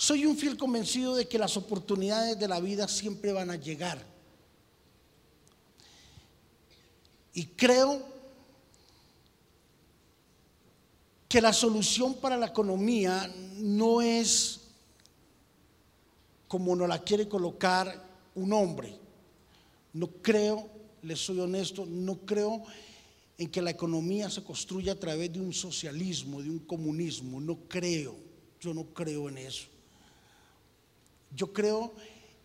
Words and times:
Soy 0.00 0.24
un 0.24 0.34
fiel 0.34 0.56
convencido 0.56 1.14
de 1.14 1.28
que 1.28 1.38
las 1.38 1.58
oportunidades 1.58 2.38
de 2.38 2.48
la 2.48 2.58
vida 2.58 2.88
siempre 2.88 3.34
van 3.34 3.50
a 3.50 3.56
llegar. 3.56 4.02
Y 7.34 7.44
creo 7.44 8.02
que 11.28 11.42
la 11.42 11.52
solución 11.52 12.14
para 12.14 12.38
la 12.38 12.46
economía 12.46 13.30
no 13.58 14.00
es 14.00 14.62
como 16.48 16.74
nos 16.74 16.88
la 16.88 17.04
quiere 17.04 17.28
colocar 17.28 18.02
un 18.36 18.54
hombre. 18.54 18.98
No 19.92 20.06
creo, 20.22 20.66
les 21.02 21.18
soy 21.18 21.40
honesto, 21.40 21.84
no 21.84 22.20
creo 22.20 22.62
en 23.36 23.50
que 23.50 23.60
la 23.60 23.72
economía 23.72 24.30
se 24.30 24.42
construya 24.42 24.92
a 24.92 24.98
través 24.98 25.30
de 25.30 25.42
un 25.42 25.52
socialismo, 25.52 26.40
de 26.40 26.48
un 26.48 26.60
comunismo. 26.60 27.38
No 27.38 27.58
creo, 27.68 28.16
yo 28.62 28.72
no 28.72 28.84
creo 28.94 29.28
en 29.28 29.36
eso. 29.36 29.68
Yo 31.34 31.52
creo 31.52 31.92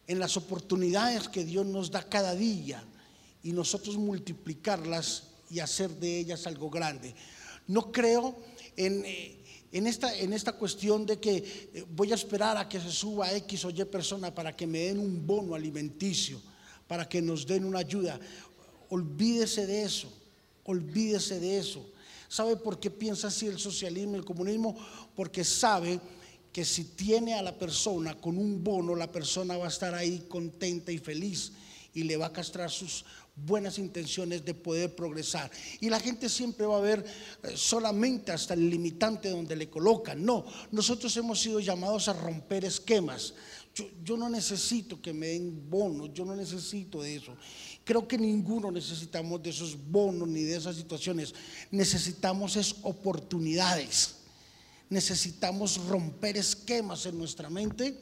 en 0.08 0.20
las 0.20 0.38
oportunidades 0.38 1.28
que 1.28 1.44
Dios 1.44 1.66
nos 1.66 1.92
da 1.92 2.04
cada 2.04 2.36
día 2.36 2.84
y 3.44 3.52
nosotros 3.52 3.98
multiplicarlas 3.98 5.24
y 5.50 5.60
hacer 5.60 5.90
de 5.92 6.20
ellas 6.20 6.48
algo 6.48 6.70
grande. 6.70 7.16
No 7.68 7.92
creo 7.92 8.36
eh, 8.78 9.44
en, 9.72 9.88
esta, 9.88 10.16
en 10.18 10.34
esta 10.34 10.54
cuestión 10.54 11.06
de 11.06 11.20
que 11.20 11.70
eh, 11.74 11.86
voy 11.90 12.12
a 12.12 12.16
esperar 12.16 12.58
a 12.58 12.70
que 12.70 12.80
se 12.80 12.92
suba 12.92 13.32
X 13.34 13.66
o 13.66 13.70
Y 13.70 13.84
persona 13.86 14.34
para 14.34 14.56
que 14.56 14.68
me 14.68 14.80
den 14.80 15.00
un 15.00 15.26
bono 15.26 15.56
alimenticio, 15.56 16.42
para 16.88 17.08
que 17.08 17.22
nos 17.22 17.46
den 17.46 17.66
una 17.66 17.80
ayuda. 17.80 18.20
Olvídese 18.90 19.66
de 19.66 19.84
eso, 19.84 20.12
olvídese 20.64 21.40
de 21.40 21.58
eso. 21.58 21.86
¿Sabe 22.28 22.56
por 22.58 22.80
qué 22.80 22.90
piensa 22.90 23.28
así 23.28 23.48
el 23.48 23.60
socialismo, 23.60 24.16
el 24.16 24.26
comunismo? 24.26 24.76
Porque 25.16 25.44
sabe 25.44 26.00
que 26.56 26.64
si 26.64 26.86
tiene 26.86 27.34
a 27.34 27.42
la 27.42 27.60
persona 27.60 28.16
con 28.16 28.38
un 28.38 28.64
bono, 28.64 28.96
la 28.96 29.12
persona 29.12 29.58
va 29.58 29.66
a 29.66 29.68
estar 29.68 29.94
ahí 29.94 30.24
contenta 30.30 30.90
y 30.90 31.00
feliz 31.00 31.52
y 31.94 32.04
le 32.04 32.16
va 32.16 32.28
a 32.28 32.32
castrar 32.32 32.72
sus 32.72 33.04
buenas 33.36 33.78
intenciones 33.78 34.46
de 34.46 34.54
poder 34.54 34.96
progresar. 34.96 35.52
Y 35.82 35.90
la 35.90 36.00
gente 36.00 36.30
siempre 36.30 36.66
va 36.66 36.78
a 36.78 36.80
ver 36.80 37.06
eh, 37.44 37.58
solamente 37.58 38.32
hasta 38.32 38.54
el 38.54 38.70
limitante 38.70 39.32
donde 39.32 39.58
le 39.58 39.70
colocan. 39.70 40.24
No, 40.24 40.46
nosotros 40.72 41.18
hemos 41.18 41.42
sido 41.42 41.60
llamados 41.60 42.08
a 42.08 42.14
romper 42.14 42.64
esquemas. 42.64 43.34
Yo, 44.06 44.16
no 44.16 44.30
necesito 44.30 45.02
que 45.02 45.12
me 45.12 45.28
den 45.28 45.70
bonos, 45.70 46.14
yo 46.14 46.24
no 46.24 46.38
necesito 46.38 47.02
de 47.02 47.18
eso. 47.18 47.36
Creo 47.84 48.08
que 48.08 48.18
ninguno 48.18 48.72
necesitamos 48.72 49.44
de 49.44 49.50
esos 49.50 49.76
bonos 49.76 50.30
ni 50.30 50.44
de 50.44 50.56
esas 50.56 50.78
situaciones. 50.78 51.36
Necesitamos 51.70 52.56
es 52.56 52.78
oportunidades. 52.84 54.24
Necesitamos 54.90 55.78
romper 55.88 56.38
esquemas 56.38 57.06
en 57.06 57.18
nuestra 57.18 57.50
mente 57.50 58.00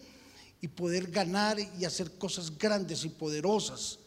y 0.62 0.67
poder 0.67 1.09
ganar 1.09 1.58
y 1.59 1.86
hacer 1.86 2.17
cosas 2.17 2.58
grandes 2.58 3.06
y 3.06 3.09
poderosas. 3.09 4.00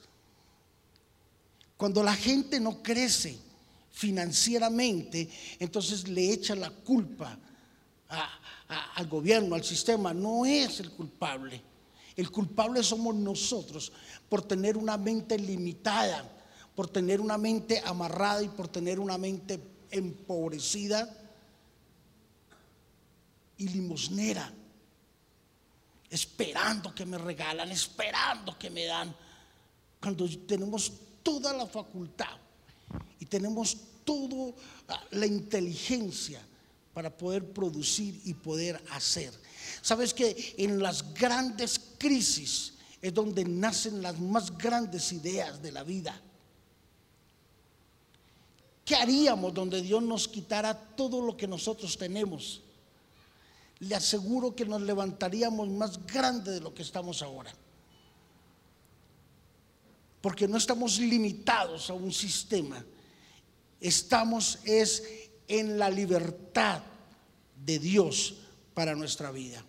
Cuando 1.76 2.02
la 2.02 2.14
gente 2.14 2.58
no 2.60 2.82
crece 2.82 3.38
financieramente, 3.90 5.28
entonces 5.58 6.06
le 6.08 6.32
echa 6.32 6.54
la 6.54 6.70
culpa 6.70 7.38
al 8.94 9.06
gobierno, 9.08 9.54
al 9.54 9.64
sistema. 9.64 10.12
No 10.14 10.44
es 10.46 10.80
el 10.80 10.90
culpable. 10.90 11.62
El 12.14 12.30
culpable 12.30 12.82
somos 12.82 13.14
nosotros 13.14 13.92
por 14.28 14.42
tener 14.42 14.76
una 14.76 14.96
mente 14.96 15.38
limitada, 15.38 16.26
por 16.74 16.88
tener 16.88 17.20
una 17.20 17.36
mente 17.36 17.82
amarrada 17.84 18.42
y 18.42 18.48
por 18.48 18.68
tener 18.68 18.98
una 18.98 19.18
mente 19.18 19.60
empobrecida 19.90 21.25
y 23.58 23.68
limosnera, 23.68 24.52
esperando 26.10 26.94
que 26.94 27.06
me 27.06 27.18
regalan, 27.18 27.70
esperando 27.70 28.58
que 28.58 28.70
me 28.70 28.84
dan, 28.84 29.14
cuando 30.00 30.28
tenemos 30.46 30.92
toda 31.22 31.52
la 31.52 31.66
facultad 31.66 32.36
y 33.18 33.26
tenemos 33.26 33.76
toda 34.04 34.54
la 35.10 35.26
inteligencia 35.26 36.40
para 36.94 37.14
poder 37.14 37.52
producir 37.52 38.20
y 38.24 38.34
poder 38.34 38.82
hacer. 38.90 39.32
Sabes 39.82 40.14
que 40.14 40.54
en 40.56 40.78
las 40.78 41.12
grandes 41.14 41.78
crisis 41.98 42.74
es 43.02 43.12
donde 43.12 43.44
nacen 43.44 44.00
las 44.00 44.18
más 44.18 44.56
grandes 44.56 45.12
ideas 45.12 45.60
de 45.60 45.72
la 45.72 45.82
vida. 45.82 46.20
¿Qué 48.84 48.94
haríamos 48.94 49.52
donde 49.52 49.82
Dios 49.82 50.02
nos 50.02 50.28
quitara 50.28 50.72
todo 50.72 51.20
lo 51.20 51.36
que 51.36 51.48
nosotros 51.48 51.98
tenemos? 51.98 52.62
Le 53.80 53.94
aseguro 53.94 54.54
que 54.54 54.64
nos 54.64 54.80
levantaríamos 54.82 55.68
más 55.68 56.04
grande 56.06 56.52
de 56.52 56.60
lo 56.60 56.74
que 56.74 56.82
estamos 56.82 57.22
ahora 57.22 57.52
porque 60.26 60.48
no 60.48 60.56
estamos 60.56 60.98
limitados 60.98 61.88
a 61.88 61.94
un 61.94 62.10
sistema, 62.12 62.84
estamos 63.80 64.58
es 64.64 65.04
en 65.46 65.78
la 65.78 65.88
libertad 65.88 66.82
de 67.64 67.78
Dios 67.78 68.34
para 68.74 68.96
nuestra 68.96 69.30
vida. 69.30 69.64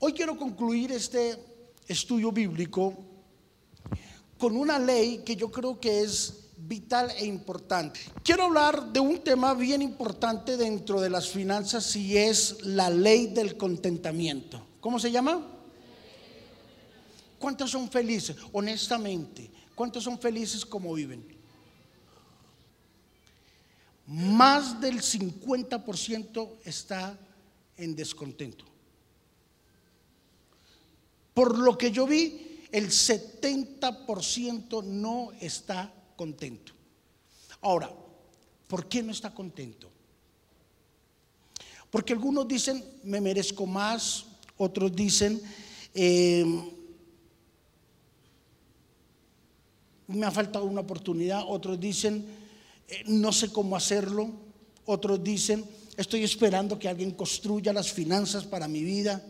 Hoy 0.00 0.12
quiero 0.12 0.36
concluir 0.36 0.90
este 0.90 1.38
estudio 1.86 2.32
bíblico 2.32 2.94
con 4.38 4.56
una 4.56 4.76
ley 4.76 5.22
que 5.24 5.36
yo 5.36 5.52
creo 5.52 5.78
que 5.78 6.00
es 6.00 6.43
vital 6.66 7.10
e 7.18 7.26
importante. 7.26 8.00
Quiero 8.22 8.44
hablar 8.44 8.92
de 8.92 9.00
un 9.00 9.18
tema 9.22 9.54
bien 9.54 9.82
importante 9.82 10.56
dentro 10.56 11.00
de 11.00 11.10
las 11.10 11.28
finanzas 11.28 11.94
y 11.96 12.16
es 12.16 12.64
la 12.64 12.90
ley 12.90 13.26
del 13.26 13.56
contentamiento. 13.56 14.64
¿Cómo 14.80 14.98
se 14.98 15.10
llama? 15.10 15.46
¿Cuántos 17.38 17.70
son 17.70 17.90
felices? 17.90 18.36
Honestamente, 18.52 19.50
¿cuántos 19.74 20.04
son 20.04 20.18
felices 20.18 20.64
como 20.64 20.94
viven? 20.94 21.24
Más 24.06 24.80
del 24.80 25.00
50% 25.00 26.50
está 26.64 27.18
en 27.76 27.96
descontento. 27.96 28.64
Por 31.32 31.58
lo 31.58 31.76
que 31.76 31.90
yo 31.90 32.06
vi, 32.06 32.60
el 32.70 32.88
70% 32.88 34.84
no 34.84 35.32
está 35.40 35.92
contento. 36.16 36.72
Ahora, 37.60 37.90
¿por 38.68 38.86
qué 38.88 39.02
no 39.02 39.12
está 39.12 39.32
contento? 39.34 39.90
Porque 41.90 42.12
algunos 42.12 42.48
dicen, 42.48 42.84
me 43.04 43.20
merezco 43.20 43.66
más, 43.66 44.26
otros 44.56 44.94
dicen, 44.94 45.40
eh, 45.94 46.44
me 50.08 50.26
ha 50.26 50.30
faltado 50.30 50.64
una 50.64 50.80
oportunidad, 50.80 51.44
otros 51.46 51.78
dicen, 51.78 52.26
eh, 52.88 53.04
no 53.06 53.32
sé 53.32 53.52
cómo 53.52 53.76
hacerlo, 53.76 54.30
otros 54.86 55.22
dicen, 55.22 55.64
estoy 55.96 56.24
esperando 56.24 56.78
que 56.78 56.88
alguien 56.88 57.12
construya 57.12 57.72
las 57.72 57.92
finanzas 57.92 58.44
para 58.44 58.68
mi 58.68 58.82
vida. 58.82 59.24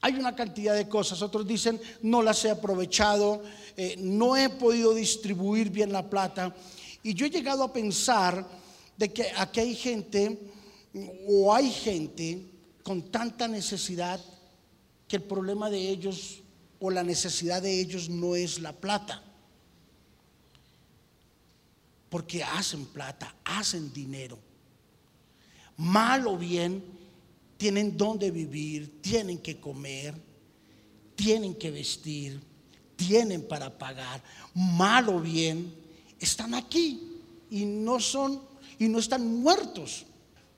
Hay 0.00 0.14
una 0.14 0.34
cantidad 0.36 0.74
de 0.74 0.88
cosas, 0.88 1.22
otros 1.22 1.46
dicen, 1.46 1.80
no 2.02 2.22
las 2.22 2.44
he 2.44 2.50
aprovechado, 2.50 3.42
eh, 3.76 3.96
no 3.98 4.36
he 4.36 4.48
podido 4.48 4.94
distribuir 4.94 5.70
bien 5.70 5.92
la 5.92 6.08
plata. 6.08 6.54
Y 7.02 7.14
yo 7.14 7.26
he 7.26 7.30
llegado 7.30 7.64
a 7.64 7.72
pensar 7.72 8.46
de 8.96 9.12
que 9.12 9.32
aquí 9.36 9.60
hay 9.60 9.74
gente, 9.74 10.38
o 11.26 11.52
hay 11.52 11.70
gente 11.70 12.46
con 12.82 13.10
tanta 13.10 13.48
necesidad, 13.48 14.20
que 15.08 15.16
el 15.16 15.22
problema 15.22 15.70
de 15.70 15.88
ellos 15.88 16.42
o 16.80 16.90
la 16.90 17.02
necesidad 17.02 17.62
de 17.62 17.80
ellos 17.80 18.08
no 18.08 18.36
es 18.36 18.60
la 18.60 18.72
plata. 18.72 19.22
Porque 22.08 22.42
hacen 22.42 22.86
plata, 22.86 23.34
hacen 23.44 23.92
dinero. 23.92 24.38
Mal 25.76 26.26
o 26.26 26.36
bien, 26.36 26.82
tienen 27.58 27.96
donde 27.96 28.30
vivir, 28.30 29.02
tienen 29.02 29.38
que 29.38 29.60
comer, 29.60 30.14
tienen 31.14 31.56
que 31.56 31.70
vestir, 31.70 32.40
tienen 32.96 33.46
para 33.46 33.76
pagar. 33.76 34.22
Mal 34.54 35.08
o 35.08 35.20
bien, 35.20 35.74
están 36.18 36.54
aquí 36.54 37.18
y 37.50 37.64
no 37.66 38.00
son 38.00 38.40
y 38.78 38.88
no 38.88 39.00
están 39.00 39.26
muertos. 39.42 40.06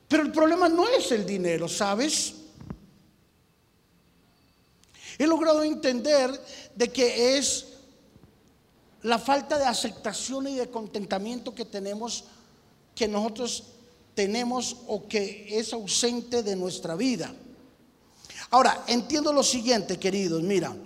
Pero 0.06 0.22
el 0.22 0.30
problema 0.30 0.68
no 0.68 0.86
es 0.88 1.10
el 1.10 1.24
dinero, 1.24 1.68
¿sabes? 1.68 2.34
He 5.18 5.26
logrado 5.26 5.62
entender 5.62 6.30
de 6.74 6.88
que 6.88 7.38
es 7.38 7.66
la 9.02 9.18
falta 9.18 9.58
de 9.58 9.64
aceptación 9.64 10.48
y 10.48 10.56
de 10.56 10.70
contentamiento 10.70 11.54
que 11.54 11.64
tenemos, 11.64 12.24
que 12.94 13.08
nosotros 13.08 13.64
tenemos 14.14 14.76
o 14.86 15.06
que 15.06 15.58
es 15.58 15.72
ausente 15.72 16.42
de 16.42 16.56
nuestra 16.56 16.94
vida. 16.94 17.34
Ahora, 18.50 18.84
entiendo 18.86 19.32
lo 19.32 19.42
siguiente, 19.42 19.98
queridos, 19.98 20.42
mira. 20.42 20.76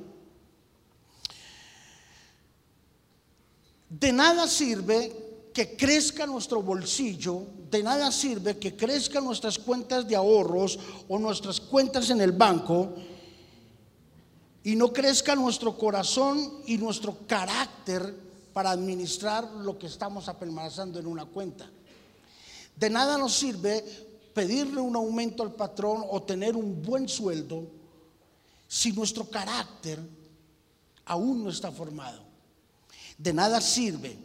De 3.89 4.13
nada 4.13 4.47
sirve 4.49 5.51
que 5.53 5.77
crezca 5.77 6.27
nuestro 6.27 6.63
bolsillo 6.63 7.47
de 7.75 7.83
nada 7.83 8.13
sirve 8.13 8.57
que 8.57 8.77
crezcan 8.77 9.25
nuestras 9.25 9.59
cuentas 9.59 10.07
de 10.07 10.15
ahorros 10.15 10.79
o 11.09 11.19
nuestras 11.19 11.59
cuentas 11.59 12.09
en 12.09 12.21
el 12.21 12.31
banco 12.31 12.95
y 14.63 14.77
no 14.77 14.93
crezca 14.93 15.35
nuestro 15.35 15.77
corazón 15.77 16.61
y 16.67 16.79
nuestro 16.79 17.19
carácter 17.27 18.15
para 18.53 18.71
administrar 18.71 19.51
lo 19.51 19.77
que 19.77 19.89
estamos 19.89 20.29
apermanezando 20.29 21.01
en 21.01 21.09
una 21.09 21.25
cuenta. 21.25 21.69
De 22.77 22.91
nada 22.91 23.19
nos 23.19 23.35
sirve 23.35 23.85
pedirle 24.35 24.81
un 24.81 24.97
aumento 24.97 25.43
al 25.43 25.55
patrón 25.55 26.05
o 26.11 26.23
tener 26.23 26.57
un 26.57 26.83
buen 26.83 27.09
sueldo 27.09 27.67
si 28.67 28.93
nuestro 28.93 29.25
carácter 29.31 30.01
aún 31.05 31.45
no 31.45 31.51
está 31.51 31.71
formado. 31.71 32.23
De 33.17 33.33
nada 33.33 33.61
sirve 33.61 34.19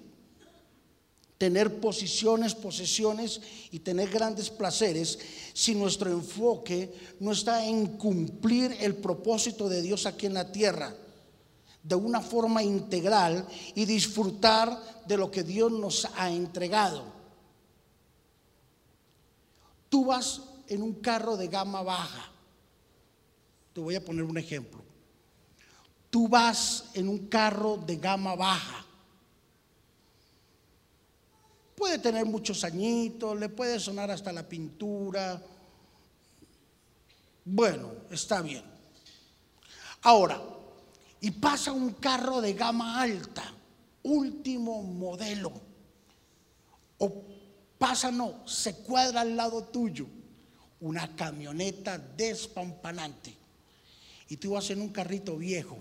tener 1.38 1.80
posiciones, 1.80 2.54
posesiones 2.54 3.40
y 3.72 3.80
tener 3.80 4.10
grandes 4.10 4.50
placeres 4.50 5.20
si 5.54 5.74
nuestro 5.74 6.12
enfoque 6.12 6.94
no 7.20 7.32
está 7.32 7.66
en 7.66 7.98
cumplir 7.98 8.76
el 8.82 8.96
propósito 8.96 9.70
de 9.70 9.82
Dios 9.82 10.06
aquí 10.06 10.26
en 10.26 10.34
la 10.34 10.52
tierra 10.52 10.94
de 11.82 11.96
una 11.96 12.20
forma 12.20 12.62
integral 12.62 13.48
y 13.74 13.86
disfrutar 13.86 15.04
de 15.08 15.18
lo 15.18 15.32
que 15.32 15.44
Dios 15.44 15.72
nos 15.72 16.08
ha 16.18 16.30
entregado. 16.30 17.19
Tú 19.90 20.06
vas 20.06 20.42
en 20.68 20.84
un 20.84 20.94
carro 20.96 21.36
de 21.36 21.48
gama 21.48 21.82
baja. 21.82 22.32
Te 23.74 23.82
voy 23.82 23.96
a 23.96 24.06
poner 24.06 24.24
un 24.24 24.38
ejemplo. 24.38 24.84
Tú 26.10 26.28
vas 26.28 26.86
en 26.94 27.10
un 27.10 27.28
carro 27.28 27.78
de 27.78 27.98
gama 27.98 28.36
baja. 28.36 28.86
Puede 31.76 32.00
tener 32.00 32.26
muchos 32.26 32.64
añitos, 32.64 33.40
le 33.40 33.50
puede 33.50 33.80
sonar 33.80 34.12
hasta 34.12 34.32
la 34.32 34.48
pintura. 34.48 35.42
Bueno, 37.46 37.92
está 38.12 38.42
bien. 38.42 38.64
Ahora, 40.02 40.42
y 41.22 41.32
pasa 41.32 41.72
un 41.72 41.94
carro 41.94 42.42
de 42.42 42.54
gama 42.54 43.02
alta, 43.02 43.54
último 44.04 44.84
modelo. 44.84 45.52
O 46.98 47.24
pasa, 47.80 48.12
no, 48.12 48.48
se 48.48 48.76
cuadra 48.76 49.22
al 49.22 49.36
lado 49.36 49.64
tuyo 49.64 50.06
una 50.82 51.16
camioneta 51.16 51.98
despampanante. 51.98 53.36
Y 54.28 54.38
tú 54.38 54.52
vas 54.52 54.70
en 54.70 54.82
un 54.82 54.90
carrito 54.90 55.36
viejo. 55.38 55.80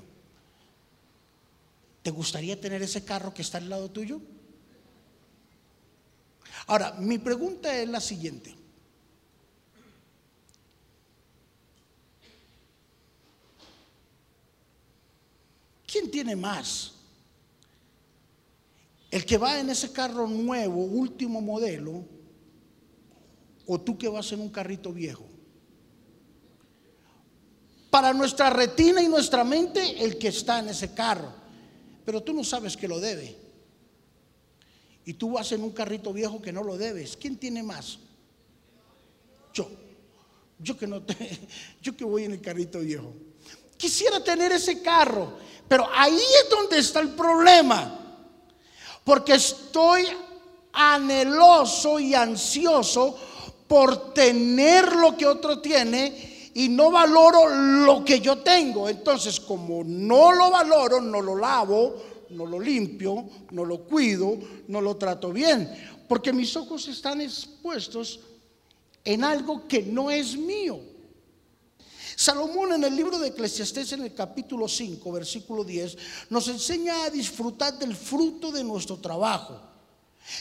¿Te 2.03 2.11
gustaría 2.11 2.59
tener 2.59 2.81
ese 2.81 3.05
carro 3.05 3.35
que 3.35 3.43
está 3.43 3.59
al 3.59 3.69
lado 3.69 3.91
tuyo? 3.91 4.21
Ahora, 6.67 6.93
mi 6.93 7.19
pregunta 7.19 7.77
es 7.77 7.89
la 7.89 8.01
siguiente. 8.01 8.55
¿Quién 15.87 16.11
tiene 16.11 16.37
más? 16.37 16.98
¿El 19.11 19.25
que 19.25 19.39
va 19.39 19.59
en 19.59 19.71
ese 19.71 19.93
carro 19.93 20.27
nuevo, 20.27 20.85
último 20.85 21.41
modelo, 21.41 22.05
o 23.67 23.81
tú 23.81 23.97
que 23.97 24.09
vas 24.09 24.31
en 24.33 24.41
un 24.41 24.51
carrito 24.51 24.93
viejo? 24.93 25.25
Para 27.91 28.13
nuestra 28.13 28.51
retina 28.51 29.03
y 29.03 29.09
nuestra 29.09 29.45
mente, 29.45 30.05
el 30.05 30.19
que 30.19 30.29
está 30.29 30.59
en 30.59 30.69
ese 30.69 30.93
carro. 30.93 31.33
Pero 32.05 32.23
tú 32.23 32.35
no 32.35 32.45
sabes 32.45 32.77
que 32.77 32.87
lo 32.87 33.01
debe. 33.01 33.37
Y 35.07 35.15
tú 35.15 35.33
vas 35.33 35.51
en 35.53 35.63
un 35.63 35.71
carrito 35.71 36.13
viejo 36.13 36.43
que 36.43 36.53
no 36.53 36.63
lo 36.63 36.77
debes. 36.77 37.17
¿Quién 37.17 37.39
tiene 37.39 37.63
más? 37.63 37.99
Yo. 39.55 39.71
Yo 40.59 40.77
que 40.77 40.87
no 40.87 41.03
te, 41.03 41.17
yo 41.81 41.97
que 41.97 42.05
voy 42.05 42.25
en 42.25 42.33
el 42.33 42.43
carrito 42.43 42.81
viejo. 42.81 43.15
Quisiera 43.79 44.23
tener 44.23 44.53
ese 44.53 44.83
carro, 44.83 45.39
pero 45.67 45.89
ahí 45.95 46.17
es 46.17 46.51
donde 46.51 46.79
está 46.79 47.01
el 47.01 47.11
problema. 47.11 48.08
Porque 49.09 49.33
estoy 49.33 50.05
anheloso 50.71 51.99
y 51.99 52.13
ansioso 52.13 53.17
por 53.67 54.13
tener 54.13 54.95
lo 54.97 55.17
que 55.17 55.25
otro 55.25 55.63
tiene 55.63 56.51
y 56.53 56.69
no 56.69 56.91
valoro 56.91 57.49
lo 57.87 58.05
que 58.05 58.21
yo 58.21 58.37
tengo. 58.41 58.87
Entonces, 58.87 59.41
como 59.41 59.83
no 59.83 60.33
lo 60.33 60.51
valoro, 60.51 61.01
no 61.01 61.23
lo 61.23 61.37
lavo, 61.37 61.97
no 62.29 62.45
lo 62.45 62.61
limpio, 62.61 63.25
no 63.51 63.65
lo 63.65 63.79
cuido, 63.85 64.37
no 64.67 64.83
lo 64.83 64.95
trato 64.97 65.33
bien. 65.33 65.73
Porque 66.07 66.31
mis 66.31 66.55
ojos 66.55 66.87
están 66.87 67.23
expuestos 67.23 68.21
en 69.07 69.25
algo 69.25 69.67
que 69.67 69.85
no 69.85 70.11
es 70.11 70.37
mío. 70.37 70.81
Salomón 72.19 72.73
en 72.73 72.83
el 72.83 72.97
libro 72.97 73.17
de 73.17 73.29
Eclesiastés 73.29 73.93
en 73.93 74.03
el 74.03 74.13
capítulo 74.13 74.67
5, 74.67 75.13
versículo 75.13 75.63
10, 75.63 75.97
nos 76.31 76.49
enseña 76.49 77.05
a 77.05 77.11
disfrutar 77.11 77.79
del 77.79 77.95
fruto 77.95 78.51
de 78.51 78.65
nuestro 78.65 78.97
trabajo. 78.97 79.61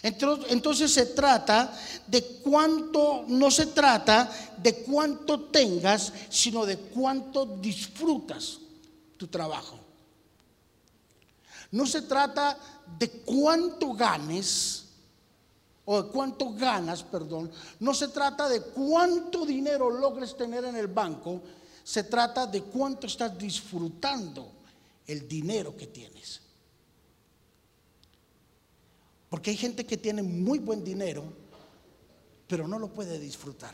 Entonces 0.01 0.91
se 0.91 1.05
trata 1.05 1.71
de 2.07 2.23
cuánto, 2.43 3.25
no 3.27 3.51
se 3.51 3.67
trata 3.67 4.27
de 4.57 4.77
cuánto 4.77 5.41
tengas, 5.51 6.11
sino 6.29 6.65
de 6.65 6.77
cuánto 6.77 7.45
disfrutas 7.45 8.57
tu 9.15 9.27
trabajo. 9.27 9.77
No 11.69 11.85
se 11.85 12.01
trata 12.01 12.57
de 12.97 13.07
cuánto 13.21 13.93
ganes, 13.93 14.85
o 15.85 16.01
de 16.01 16.09
cuánto 16.09 16.53
ganas, 16.53 17.03
perdón. 17.03 17.51
No 17.79 17.93
se 17.93 18.07
trata 18.07 18.49
de 18.49 18.61
cuánto 18.61 19.45
dinero 19.45 19.91
logres 19.91 20.35
tener 20.35 20.65
en 20.65 20.75
el 20.75 20.87
banco, 20.87 21.39
se 21.87 22.03
trata 22.03 22.45
de 22.45 22.63
cuánto 22.63 23.07
estás 23.07 23.37
disfrutando 23.37 24.51
el 25.07 25.25
dinero 25.25 25.77
que 25.77 25.87
tienes. 25.87 26.41
Porque 29.29 29.51
hay 29.51 29.55
gente 29.55 29.85
que 29.85 29.95
tiene 29.95 30.21
muy 30.21 30.59
buen 30.59 30.83
dinero, 30.83 31.23
pero 32.45 32.67
no 32.67 32.77
lo 32.77 32.89
puede 32.93 33.17
disfrutar. 33.17 33.73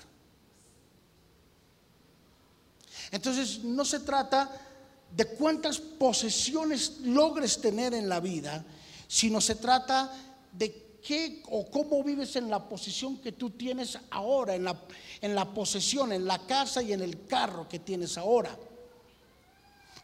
Entonces 3.10 3.64
no 3.64 3.84
se 3.84 4.02
trata 4.02 4.62
de 5.10 5.26
cuántas 5.30 5.80
posesiones 5.80 7.00
logres 7.00 7.60
tener 7.62 7.96
en 7.96 8.08
la 8.08 8.20
vida, 8.20 8.64
sino 9.08 9.42
se 9.42 9.56
trata 9.56 10.14
de 10.52 10.83
qué 11.04 11.44
o 11.50 11.70
cómo 11.70 12.04
vives 12.04 12.36
en 12.36 12.50
la 12.50 12.68
posición 12.68 13.18
que 13.18 13.34
tú 13.34 13.52
tienes 13.52 14.00
ahora, 14.10 14.56
en 14.56 14.64
la, 14.64 14.82
en 15.22 15.36
la 15.36 15.54
posesión, 15.54 16.14
en 16.14 16.26
la 16.26 16.46
casa 16.48 16.82
y 16.82 16.94
en 16.94 17.02
el 17.02 17.28
carro 17.28 17.68
que 17.68 17.80
tienes 17.80 18.18
ahora. 18.18 18.58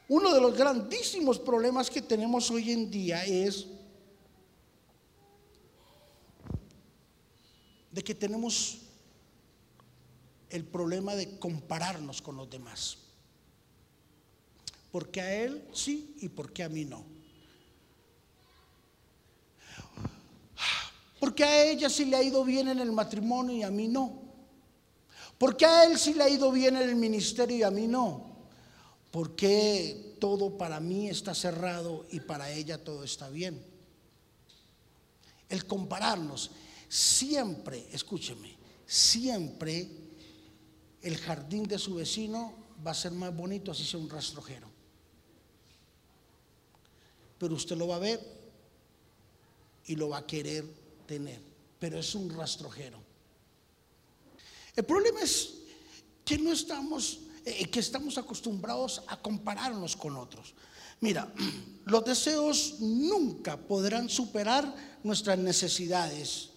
Uno 0.10 0.34
de 0.34 0.42
los 0.42 0.58
grandísimos 0.58 1.40
problemas 1.40 1.90
que 1.90 2.02
tenemos 2.02 2.52
hoy 2.52 2.72
en 2.72 2.92
día 2.92 3.24
es 3.26 3.68
de 7.92 8.04
que 8.04 8.16
tenemos 8.16 8.80
el 10.50 10.66
problema 10.66 11.16
de 11.16 11.38
compararnos 11.38 12.22
con 12.22 12.36
los 12.36 12.50
demás. 12.50 12.98
Porque 14.92 15.22
a 15.22 15.44
él 15.44 15.64
sí 15.72 16.16
y 16.20 16.30
porque 16.30 16.64
a 16.64 16.70
mí 16.70 16.86
no. 16.86 17.19
Porque 21.20 21.44
a 21.44 21.66
ella 21.66 21.90
sí 21.90 22.06
le 22.06 22.16
ha 22.16 22.24
ido 22.24 22.44
bien 22.44 22.70
en 22.70 22.80
el 22.80 22.92
matrimonio 22.92 23.56
y 23.56 23.64
a 23.64 23.70
mí 23.70 23.88
no. 23.88 24.22
Porque 25.38 25.66
a 25.66 25.86
él 25.86 25.98
sí 25.98 26.14
le 26.14 26.24
ha 26.24 26.30
ido 26.30 26.52
bien 26.52 26.76
en 26.78 26.84
el 26.84 26.96
ministerio 26.96 27.58
y 27.58 27.64
a 27.64 27.72
mí 27.72 27.88
no. 27.88 28.38
Porque 29.12 30.16
todo 30.20 30.58
para 30.58 30.80
mí 30.80 31.10
está 31.10 31.34
cerrado 31.34 32.06
y 32.12 32.20
para 32.20 32.52
ella 32.52 32.84
todo 32.84 33.04
está 33.04 33.30
bien. 33.30 33.62
El 35.50 35.66
compararnos, 35.66 36.52
siempre, 36.88 37.88
escúcheme, 37.92 38.56
siempre 38.86 39.90
el 41.02 41.18
jardín 41.18 41.64
de 41.64 41.80
su 41.80 41.96
vecino 41.96 42.54
va 42.86 42.92
a 42.92 42.96
ser 42.96 43.12
más 43.12 43.36
bonito 43.36 43.72
así 43.72 43.84
sea 43.84 44.00
un 44.00 44.10
rastrojero. 44.10 44.68
Pero 47.38 47.56
usted 47.56 47.78
lo 47.78 47.88
va 47.88 47.96
a 47.96 48.00
ver 48.00 48.20
y 49.86 49.96
lo 49.96 50.10
va 50.10 50.20
a 50.20 50.28
querer 50.28 50.66
tener, 51.10 51.42
pero 51.80 51.98
es 51.98 52.14
un 52.14 52.30
rastrojero. 52.30 53.02
El 54.76 54.86
problema 54.86 55.22
es 55.22 55.56
que 56.24 56.38
no 56.38 56.54
estamos, 56.54 57.22
eh, 57.44 57.66
que 57.66 57.80
estamos 57.80 58.20
acostumbrados 58.20 59.02
a 59.08 59.18
compararnos 59.18 59.98
con 59.98 60.16
otros. 60.16 60.54
Mira, 61.02 61.34
los 61.86 62.06
deseos 62.06 62.76
nunca 62.80 63.58
podrán 63.58 64.08
superar 64.08 64.72
nuestras 65.04 65.40
necesidades. 65.40 66.50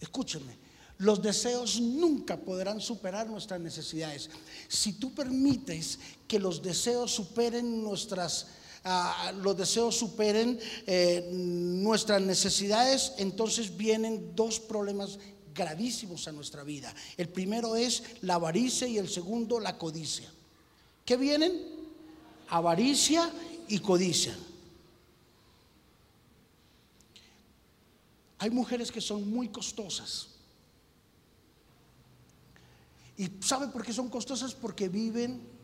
Escúchenme, 0.00 0.56
los 0.98 1.22
deseos 1.22 1.80
nunca 1.80 2.36
podrán 2.36 2.80
superar 2.80 3.28
nuestras 3.28 3.60
necesidades. 3.60 4.30
Si 4.66 4.94
tú 4.94 5.14
permites 5.14 6.00
que 6.26 6.40
los 6.40 6.60
deseos 6.60 7.14
superen 7.14 7.84
nuestras 7.84 8.48
los 9.42 9.56
deseos 9.56 9.96
superen 9.96 10.58
eh, 10.86 11.28
nuestras 11.32 12.22
necesidades, 12.22 13.12
entonces 13.18 13.76
vienen 13.76 14.34
dos 14.34 14.60
problemas 14.60 15.18
gravísimos 15.54 16.28
a 16.28 16.32
nuestra 16.32 16.62
vida. 16.62 16.94
El 17.16 17.28
primero 17.28 17.76
es 17.76 18.02
la 18.22 18.34
avaricia 18.34 18.86
y 18.86 18.98
el 18.98 19.08
segundo 19.08 19.60
la 19.60 19.76
codicia. 19.76 20.30
¿Qué 21.04 21.16
vienen? 21.16 21.52
Avaricia 22.48 23.30
y 23.68 23.78
codicia. 23.80 24.36
Hay 28.38 28.50
mujeres 28.50 28.92
que 28.92 29.00
son 29.00 29.28
muy 29.28 29.48
costosas. 29.48 30.28
¿Y 33.16 33.28
sabe 33.40 33.66
por 33.68 33.84
qué 33.84 33.92
son 33.92 34.08
costosas? 34.08 34.54
Porque 34.54 34.88
viven 34.88 35.57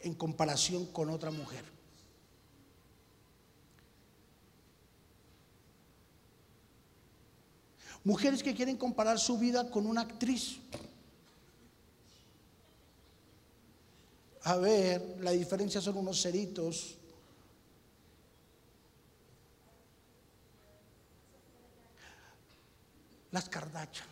en 0.00 0.14
comparación 0.14 0.86
con 0.86 1.10
otra 1.10 1.30
mujer. 1.30 1.64
Mujeres 8.04 8.42
que 8.42 8.54
quieren 8.54 8.76
comparar 8.76 9.18
su 9.18 9.38
vida 9.38 9.70
con 9.70 9.86
una 9.86 10.02
actriz. 10.02 10.58
A 14.44 14.56
ver, 14.56 15.18
la 15.20 15.32
diferencia 15.32 15.80
son 15.80 15.98
unos 15.98 16.22
ceritos. 16.22 16.94
Las 23.30 23.48
Cardachas. 23.48 24.06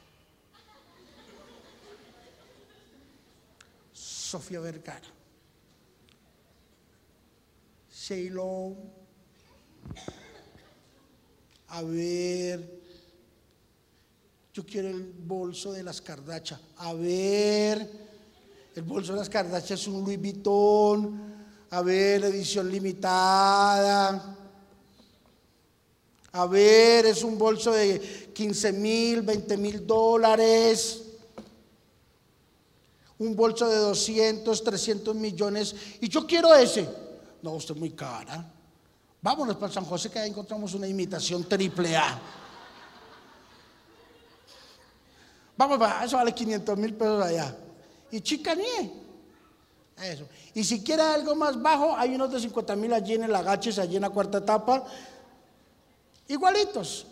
Sofía 3.94 4.60
Vergara. 4.60 5.06
Sheilo. 8.06 8.72
A 11.70 11.82
ver. 11.82 12.80
Yo 14.54 14.64
quiero 14.64 14.90
el 14.90 15.02
bolso 15.02 15.72
de 15.72 15.82
las 15.82 16.00
Cardachas. 16.00 16.60
A 16.76 16.92
ver. 16.92 17.90
El 18.76 18.82
bolso 18.84 19.12
de 19.12 19.18
las 19.18 19.28
Cardachas 19.28 19.80
es 19.80 19.86
un 19.88 20.04
Louis 20.04 20.20
Vuitton. 20.20 21.34
A 21.70 21.82
ver, 21.82 22.26
edición 22.26 22.70
limitada. 22.70 24.36
A 26.30 26.46
ver, 26.46 27.06
es 27.06 27.24
un 27.24 27.36
bolso 27.36 27.72
de 27.72 28.30
15 28.32 28.72
mil, 28.72 29.22
20 29.22 29.56
mil 29.56 29.84
dólares. 29.84 31.02
Un 33.18 33.34
bolso 33.34 33.68
de 33.68 33.78
200, 33.78 34.62
300 34.62 35.16
millones. 35.16 35.74
Y 36.00 36.08
yo 36.08 36.24
quiero 36.24 36.54
ese. 36.54 37.05
No, 37.46 37.52
usted 37.52 37.76
es 37.76 37.80
muy 37.80 37.90
cara. 37.90 38.44
Vámonos 39.22 39.54
para 39.54 39.72
San 39.72 39.84
José 39.84 40.10
que 40.10 40.18
ahí 40.18 40.30
encontramos 40.30 40.74
una 40.74 40.88
imitación 40.88 41.44
triple 41.44 41.96
A. 41.96 42.20
Vamos, 45.56 45.78
para, 45.78 46.04
eso 46.04 46.16
vale 46.16 46.34
500 46.34 46.76
mil 46.76 46.94
pesos 46.94 47.24
allá. 47.24 47.56
Y 48.10 48.20
chicané. 48.20 48.92
Eso. 49.96 50.26
Y 50.54 50.64
si 50.64 50.82
quiere 50.82 51.02
algo 51.02 51.36
más 51.36 51.62
bajo, 51.62 51.96
hay 51.96 52.16
unos 52.16 52.32
de 52.32 52.40
50 52.40 52.74
mil 52.74 52.92
allí 52.92 53.14
en 53.14 53.22
el 53.22 53.34
agaches, 53.36 53.78
allí 53.78 53.94
en 53.94 54.02
la 54.02 54.10
cuarta 54.10 54.38
etapa. 54.38 54.84
Igualitos. 56.26 57.06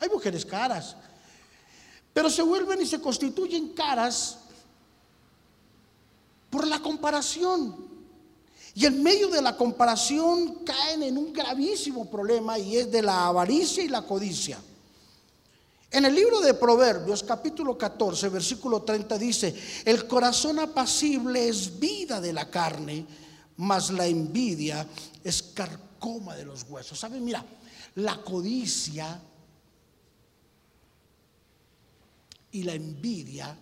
Hay 0.00 0.08
mujeres 0.08 0.44
caras. 0.44 0.96
Pero 2.12 2.28
se 2.28 2.42
vuelven 2.42 2.82
y 2.82 2.86
se 2.86 3.00
constituyen 3.00 3.68
caras 3.68 4.40
por 6.50 6.66
la 6.66 6.80
comparación. 6.80 7.88
Y 8.74 8.86
en 8.86 9.02
medio 9.02 9.28
de 9.28 9.42
la 9.42 9.56
comparación 9.56 10.64
caen 10.64 11.02
en 11.02 11.18
un 11.18 11.32
gravísimo 11.32 12.08
problema 12.08 12.58
y 12.58 12.76
es 12.76 12.90
de 12.90 13.02
la 13.02 13.26
avaricia 13.26 13.82
y 13.82 13.88
la 13.88 14.02
codicia. 14.02 14.60
En 15.92 16.04
el 16.04 16.14
libro 16.14 16.40
de 16.40 16.54
Proverbios, 16.54 17.24
capítulo 17.24 17.76
14, 17.76 18.28
versículo 18.28 18.82
30 18.82 19.18
dice, 19.18 19.54
el 19.84 20.06
corazón 20.06 20.60
apacible 20.60 21.48
es 21.48 21.80
vida 21.80 22.20
de 22.20 22.32
la 22.32 22.48
carne, 22.48 23.04
mas 23.56 23.90
la 23.90 24.06
envidia 24.06 24.86
es 25.24 25.42
carcoma 25.42 26.36
de 26.36 26.44
los 26.44 26.62
huesos. 26.62 26.96
¿Saben? 26.96 27.24
Mira, 27.24 27.44
la 27.96 28.22
codicia 28.22 29.20
y 32.52 32.62
la 32.62 32.74
envidia 32.74 33.56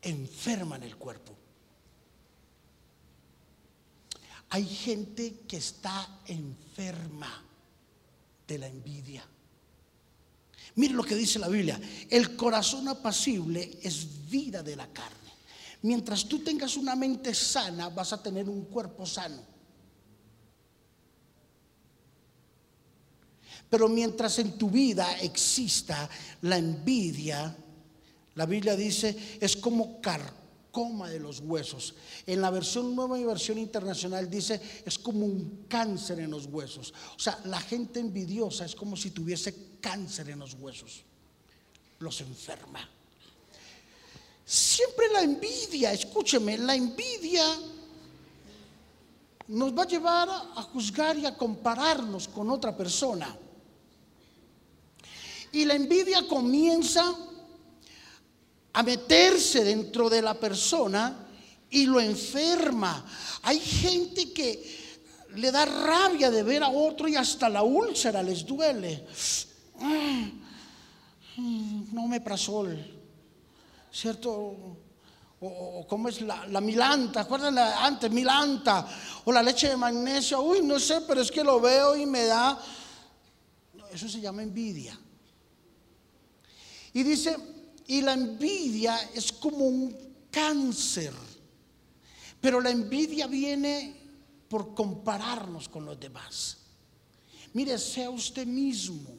enferman 0.00 0.82
el 0.82 0.96
cuerpo. 0.96 1.37
Hay 4.50 4.64
gente 4.64 5.40
que 5.46 5.58
está 5.58 6.20
enferma 6.26 7.44
de 8.46 8.58
la 8.58 8.66
envidia. 8.66 9.24
Mire 10.76 10.94
lo 10.94 11.02
que 11.02 11.16
dice 11.16 11.38
la 11.38 11.48
Biblia. 11.48 11.80
El 12.08 12.36
corazón 12.36 12.88
apacible 12.88 13.78
es 13.82 14.28
vida 14.28 14.62
de 14.62 14.76
la 14.76 14.86
carne. 14.86 15.16
Mientras 15.82 16.24
tú 16.24 16.40
tengas 16.40 16.76
una 16.76 16.96
mente 16.96 17.34
sana, 17.34 17.88
vas 17.88 18.12
a 18.12 18.22
tener 18.22 18.48
un 18.48 18.64
cuerpo 18.64 19.04
sano. 19.04 19.42
Pero 23.68 23.88
mientras 23.88 24.38
en 24.38 24.56
tu 24.56 24.70
vida 24.70 25.18
exista 25.20 26.08
la 26.42 26.56
envidia, 26.56 27.54
la 28.34 28.46
Biblia 28.46 28.76
dice, 28.76 29.38
es 29.40 29.56
como 29.56 30.00
carcoma 30.78 31.08
de 31.08 31.18
los 31.18 31.40
huesos. 31.40 31.94
En 32.26 32.40
la 32.40 32.50
versión 32.50 32.94
nueva 32.94 33.18
y 33.18 33.24
versión 33.24 33.58
internacional 33.58 34.30
dice, 34.30 34.60
es 34.84 34.98
como 34.98 35.26
un 35.26 35.66
cáncer 35.68 36.20
en 36.20 36.30
los 36.30 36.46
huesos. 36.46 36.94
O 37.16 37.18
sea, 37.18 37.40
la 37.44 37.60
gente 37.60 37.98
envidiosa 37.98 38.64
es 38.64 38.74
como 38.74 38.96
si 38.96 39.10
tuviese 39.10 39.78
cáncer 39.80 40.30
en 40.30 40.38
los 40.38 40.54
huesos. 40.54 41.02
Los 41.98 42.20
enferma. 42.20 42.88
Siempre 44.44 45.08
la 45.12 45.22
envidia, 45.22 45.92
escúcheme, 45.92 46.56
la 46.58 46.74
envidia 46.74 47.44
nos 49.48 49.76
va 49.76 49.82
a 49.82 49.88
llevar 49.88 50.28
a 50.30 50.62
juzgar 50.62 51.18
y 51.18 51.26
a 51.26 51.36
compararnos 51.36 52.28
con 52.28 52.50
otra 52.50 52.76
persona. 52.76 53.36
Y 55.50 55.64
la 55.64 55.74
envidia 55.74 56.26
comienza 56.28 57.27
a 58.78 58.82
meterse 58.84 59.64
dentro 59.64 60.08
de 60.08 60.22
la 60.22 60.34
persona 60.34 61.26
y 61.68 61.86
lo 61.86 61.98
enferma. 61.98 63.04
Hay 63.42 63.58
gente 63.58 64.32
que 64.32 65.02
le 65.34 65.50
da 65.50 65.64
rabia 65.64 66.30
de 66.30 66.44
ver 66.44 66.62
a 66.62 66.68
otro 66.68 67.08
y 67.08 67.16
hasta 67.16 67.48
la 67.48 67.64
úlcera 67.64 68.22
les 68.22 68.46
duele. 68.46 69.04
No 71.90 72.06
me 72.06 72.20
prasol, 72.20 72.78
¿cierto? 73.90 74.54
O, 75.40 75.84
cómo 75.88 76.08
es 76.08 76.20
la, 76.20 76.46
la 76.46 76.60
milanta, 76.60 77.22
acuérdense 77.22 77.60
antes, 77.60 78.12
milanta, 78.12 78.86
o 79.24 79.32
la 79.32 79.42
leche 79.42 79.70
de 79.70 79.76
magnesio, 79.76 80.40
uy, 80.40 80.62
no 80.62 80.78
sé, 80.78 81.00
pero 81.00 81.20
es 81.20 81.32
que 81.32 81.42
lo 81.42 81.60
veo 81.60 81.96
y 81.96 82.06
me 82.06 82.26
da, 82.26 82.56
eso 83.92 84.08
se 84.08 84.20
llama 84.20 84.44
envidia. 84.44 84.96
Y 86.92 87.02
dice, 87.02 87.57
y 87.88 88.02
la 88.02 88.12
envidia 88.12 89.00
es 89.14 89.32
como 89.32 89.64
un 89.66 89.96
cáncer, 90.30 91.12
pero 92.38 92.60
la 92.60 92.70
envidia 92.70 93.26
viene 93.26 93.96
por 94.46 94.74
compararnos 94.74 95.70
con 95.70 95.86
los 95.86 95.98
demás. 95.98 96.58
Mire, 97.54 97.78
sea 97.78 98.10
usted 98.10 98.46
mismo. 98.46 99.16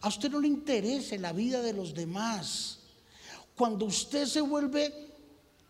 A 0.00 0.08
usted 0.08 0.30
no 0.30 0.38
le 0.38 0.46
interesa 0.46 1.16
la 1.16 1.32
vida 1.32 1.60
de 1.60 1.72
los 1.72 1.92
demás. 1.92 2.78
Cuando 3.56 3.86
usted 3.86 4.26
se 4.26 4.40
vuelve 4.40 5.12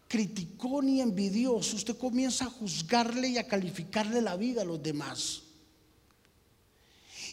criticón 0.07 0.87
y 0.91 1.01
envidioso, 1.01 1.77
usted 1.77 1.97
comienza 1.97 2.45
a 2.45 2.51
juzgarle 2.51 3.29
y 3.29 3.39
a 3.39 3.49
calificarle 3.49 4.21
la 4.21 4.37
vida 4.37 4.63
a 4.63 4.67
los 4.67 4.83
demás. 4.83 5.44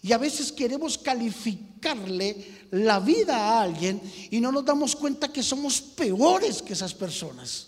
Y 0.02 0.14
a 0.14 0.18
veces 0.18 0.52
queremos 0.52 0.98
calificarle 0.98 2.68
la 2.72 3.00
vida 3.00 3.36
a 3.38 3.62
alguien 3.62 4.02
y 4.32 4.40
no 4.40 4.52
nos 4.52 4.66
damos 4.66 4.96
cuenta 4.96 5.32
que 5.32 5.44
somos 5.44 5.80
peores 5.82 6.62
que 6.62 6.74
esas 6.74 6.94
personas. 6.94 7.68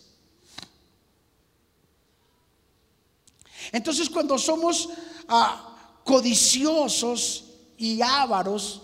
Entonces 3.71 4.09
cuando 4.09 4.37
somos 4.37 4.89
ah, 5.27 5.99
codiciosos 6.03 7.45
y 7.77 8.01
ávaros, 8.01 8.81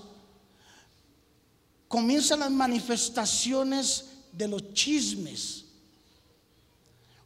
comienzan 1.88 2.42
las 2.42 2.52
manifestaciones 2.52 4.06
de 4.32 4.48
los 4.48 4.74
chismes. 4.74 5.66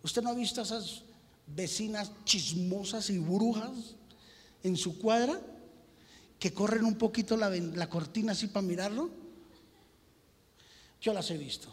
¿Usted 0.02 0.22
no 0.22 0.30
ha 0.30 0.34
visto 0.34 0.62
a 0.62 0.64
esas 0.64 1.02
vecinas 1.48 2.12
chismosas 2.24 3.10
y 3.10 3.18
brujas 3.18 3.72
en 4.64 4.78
su 4.78 4.98
cuadra? 4.98 5.40
Que 6.44 6.54
corren 6.54 6.84
un 6.84 6.96
poquito 6.96 7.38
la, 7.38 7.88
cortina 7.90 8.34
así 8.34 8.48
para 8.48 8.68
mirarlo? 8.68 9.10
Yo 11.00 11.14
las 11.14 11.32
he 11.32 11.38
visto. 11.38 11.70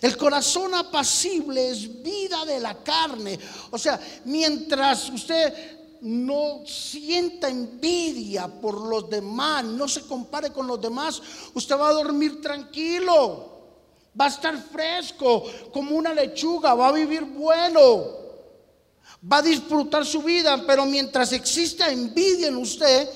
El 0.00 0.16
corazón 0.16 0.74
apacible 0.74 1.68
es 1.68 2.02
vida 2.02 2.46
de 2.46 2.58
la 2.58 2.82
carne. 2.82 3.38
O 3.70 3.76
sea, 3.76 4.00
mientras 4.24 5.10
usted 5.10 5.98
no 6.00 6.62
sienta 6.64 7.50
envidia 7.50 8.48
por 8.48 8.80
los 8.80 9.10
demás, 9.10 9.62
no 9.62 9.86
se 9.86 10.06
compare 10.06 10.54
con 10.54 10.66
los 10.66 10.80
demás, 10.80 11.20
usted 11.52 11.76
va 11.76 11.90
a 11.90 11.92
dormir 11.92 12.40
tranquilo, 12.40 13.60
va 14.18 14.24
a 14.24 14.28
estar 14.28 14.56
fresco 14.56 15.44
como 15.70 15.94
una 15.94 16.14
lechuga, 16.14 16.72
va 16.72 16.88
a 16.88 16.92
vivir 16.92 17.24
bueno, 17.24 18.19
va 19.22 19.38
a 19.38 19.42
disfrutar 19.42 20.04
su 20.04 20.22
vida, 20.22 20.64
pero 20.66 20.86
mientras 20.86 21.32
exista 21.32 21.90
envidia 21.90 22.48
en 22.48 22.56
usted, 22.56 23.08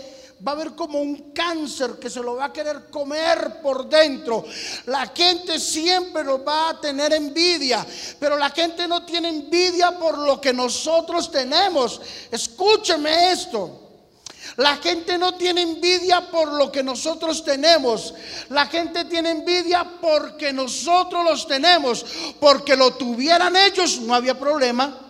va 0.46 0.52
a 0.52 0.54
haber 0.54 0.74
como 0.74 1.00
un 1.00 1.32
cáncer 1.32 1.92
que 1.98 2.10
se 2.10 2.20
lo 2.20 2.36
va 2.36 2.46
a 2.46 2.52
querer 2.52 2.90
comer 2.90 3.60
por 3.62 3.88
dentro. 3.88 4.44
La 4.86 5.06
gente 5.08 5.58
siempre 5.58 6.22
va 6.22 6.70
a 6.70 6.80
tener 6.80 7.12
envidia, 7.14 7.84
pero 8.18 8.36
la 8.36 8.50
gente 8.50 8.86
no 8.86 9.04
tiene 9.06 9.28
envidia 9.28 9.98
por 9.98 10.18
lo 10.18 10.40
que 10.40 10.52
nosotros 10.52 11.30
tenemos. 11.30 12.00
Escúcheme 12.30 13.32
esto. 13.32 13.80
La 14.56 14.76
gente 14.76 15.16
no 15.16 15.34
tiene 15.34 15.62
envidia 15.62 16.30
por 16.30 16.52
lo 16.52 16.70
que 16.70 16.82
nosotros 16.82 17.42
tenemos. 17.42 18.12
La 18.50 18.66
gente 18.66 19.06
tiene 19.06 19.30
envidia 19.30 19.84
porque 20.00 20.52
nosotros 20.52 21.24
los 21.24 21.48
tenemos. 21.48 22.04
Porque 22.38 22.76
lo 22.76 22.92
tuvieran 22.94 23.56
ellos, 23.56 24.00
no 24.00 24.14
había 24.14 24.38
problema. 24.38 25.03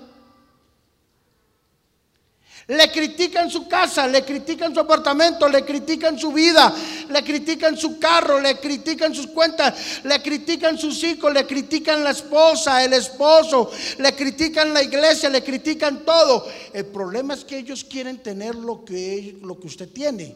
Le 2.67 2.91
critican 2.91 3.51
su 3.51 3.69
casa, 3.69 4.09
le 4.09 4.25
critican 4.25 4.73
su 4.73 4.81
apartamento, 4.81 5.47
le 5.49 5.63
critican 5.65 6.19
su 6.19 6.33
vida, 6.33 6.75
le 7.11 7.23
critican 7.23 7.77
su 7.77 7.99
carro, 7.99 8.41
le 8.41 8.59
critican 8.59 9.15
sus 9.15 9.27
cuentas, 9.27 10.01
le 10.03 10.23
critican 10.23 10.79
sus 10.79 11.05
hijos, 11.05 11.31
le 11.33 11.47
critican 11.47 12.03
la 12.03 12.11
esposa, 12.11 12.83
el 12.83 12.95
esposo, 12.95 13.71
le 13.99 14.15
critican 14.15 14.73
la 14.73 14.83
iglesia, 14.83 15.29
le 15.29 15.45
critican 15.45 16.07
todo. 16.07 16.47
El 16.73 16.87
problema 16.87 17.35
es 17.35 17.45
que 17.45 17.59
ellos 17.59 17.85
quieren 17.85 18.23
tener 18.23 18.55
lo 18.55 18.83
que, 18.83 19.37
lo 19.43 19.61
que 19.61 19.67
usted 19.67 19.91
tiene. 19.91 20.35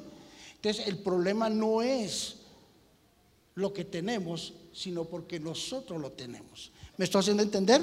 Entonces 0.57 0.87
el 0.87 0.99
problema 0.99 1.49
no 1.49 1.81
es 1.81 2.37
lo 3.55 3.73
que 3.73 3.87
tenemos, 3.87 4.53
sino 4.75 5.05
porque 5.05 5.41
nosotros 5.41 5.99
lo 5.99 6.13
tenemos. 6.13 6.73
¿Me 6.99 7.07
estoy 7.07 7.21
haciendo 7.21 7.43
entender? 7.43 7.81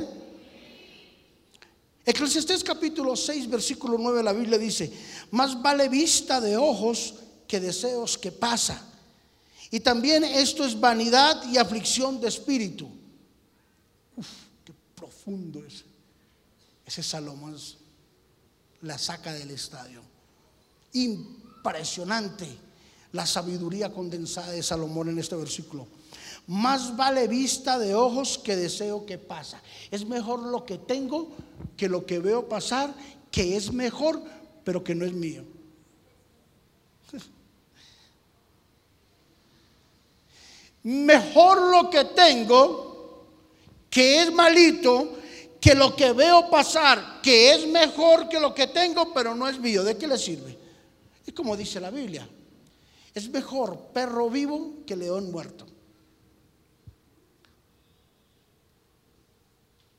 Eclesiastés 2.05 2.63
capítulo 2.63 3.15
6, 3.15 3.49
versículo 3.49 3.97
9, 3.97 4.21
la 4.21 4.33
Biblia 4.33 4.59
dice, 4.59 4.91
más 5.31 5.59
vale 5.59 5.89
vista 5.89 6.39
de 6.39 6.55
ojos 6.55 7.15
que 7.47 7.59
deseos 7.59 8.17
que 8.17 8.31
pasa. 8.31 8.79
Y 9.71 9.79
también 9.79 10.23
esto 10.23 10.63
es 10.63 10.79
vanidad 10.79 11.43
y 11.51 11.57
aflicción 11.57 12.21
de 12.21 12.27
espíritu. 12.27 12.87
Uf, 14.15 14.27
qué 14.63 14.73
profundo 14.93 15.65
es. 15.65 15.83
Ese 16.85 17.01
Salomón 17.01 17.57
la 18.81 18.99
saca 18.99 19.33
del 19.33 19.49
estadio. 19.49 20.01
Impresionante 20.93 22.47
la 23.13 23.25
sabiduría 23.25 23.91
condensada 23.91 24.51
de 24.51 24.61
Salomón 24.61 25.09
en 25.09 25.17
este 25.17 25.35
versículo. 25.35 25.87
Más 26.47 26.95
vale 26.95 27.27
vista 27.27 27.79
de 27.79 27.95
ojos 27.95 28.37
que 28.37 28.55
deseo 28.55 29.05
que 29.05 29.17
pasa. 29.17 29.61
Es 29.89 30.05
mejor 30.05 30.43
lo 30.43 30.63
que 30.65 30.77
tengo 30.77 31.29
que 31.75 31.89
lo 31.89 32.05
que 32.05 32.19
veo 32.19 32.47
pasar, 32.47 32.93
que 33.31 33.55
es 33.55 33.71
mejor, 33.71 34.21
pero 34.63 34.83
que 34.83 34.93
no 34.95 35.05
es 35.05 35.13
mío. 35.13 35.43
Mejor 40.83 41.71
lo 41.71 41.89
que 41.89 42.05
tengo, 42.05 43.25
que 43.89 44.21
es 44.21 44.31
malito, 44.31 45.17
que 45.59 45.73
lo 45.73 45.95
que 45.95 46.13
veo 46.13 46.49
pasar, 46.49 47.21
que 47.23 47.53
es 47.53 47.67
mejor 47.67 48.29
que 48.29 48.39
lo 48.39 48.53
que 48.53 48.67
tengo, 48.67 49.11
pero 49.11 49.33
no 49.33 49.47
es 49.47 49.59
mío. 49.59 49.83
¿De 49.83 49.97
qué 49.97 50.07
le 50.07 50.17
sirve? 50.17 50.55
Es 51.25 51.33
como 51.33 51.57
dice 51.57 51.79
la 51.79 51.89
Biblia. 51.89 52.29
Es 53.13 53.29
mejor 53.29 53.79
perro 53.93 54.29
vivo 54.29 54.75
que 54.85 54.95
león 54.95 55.31
muerto. 55.31 55.65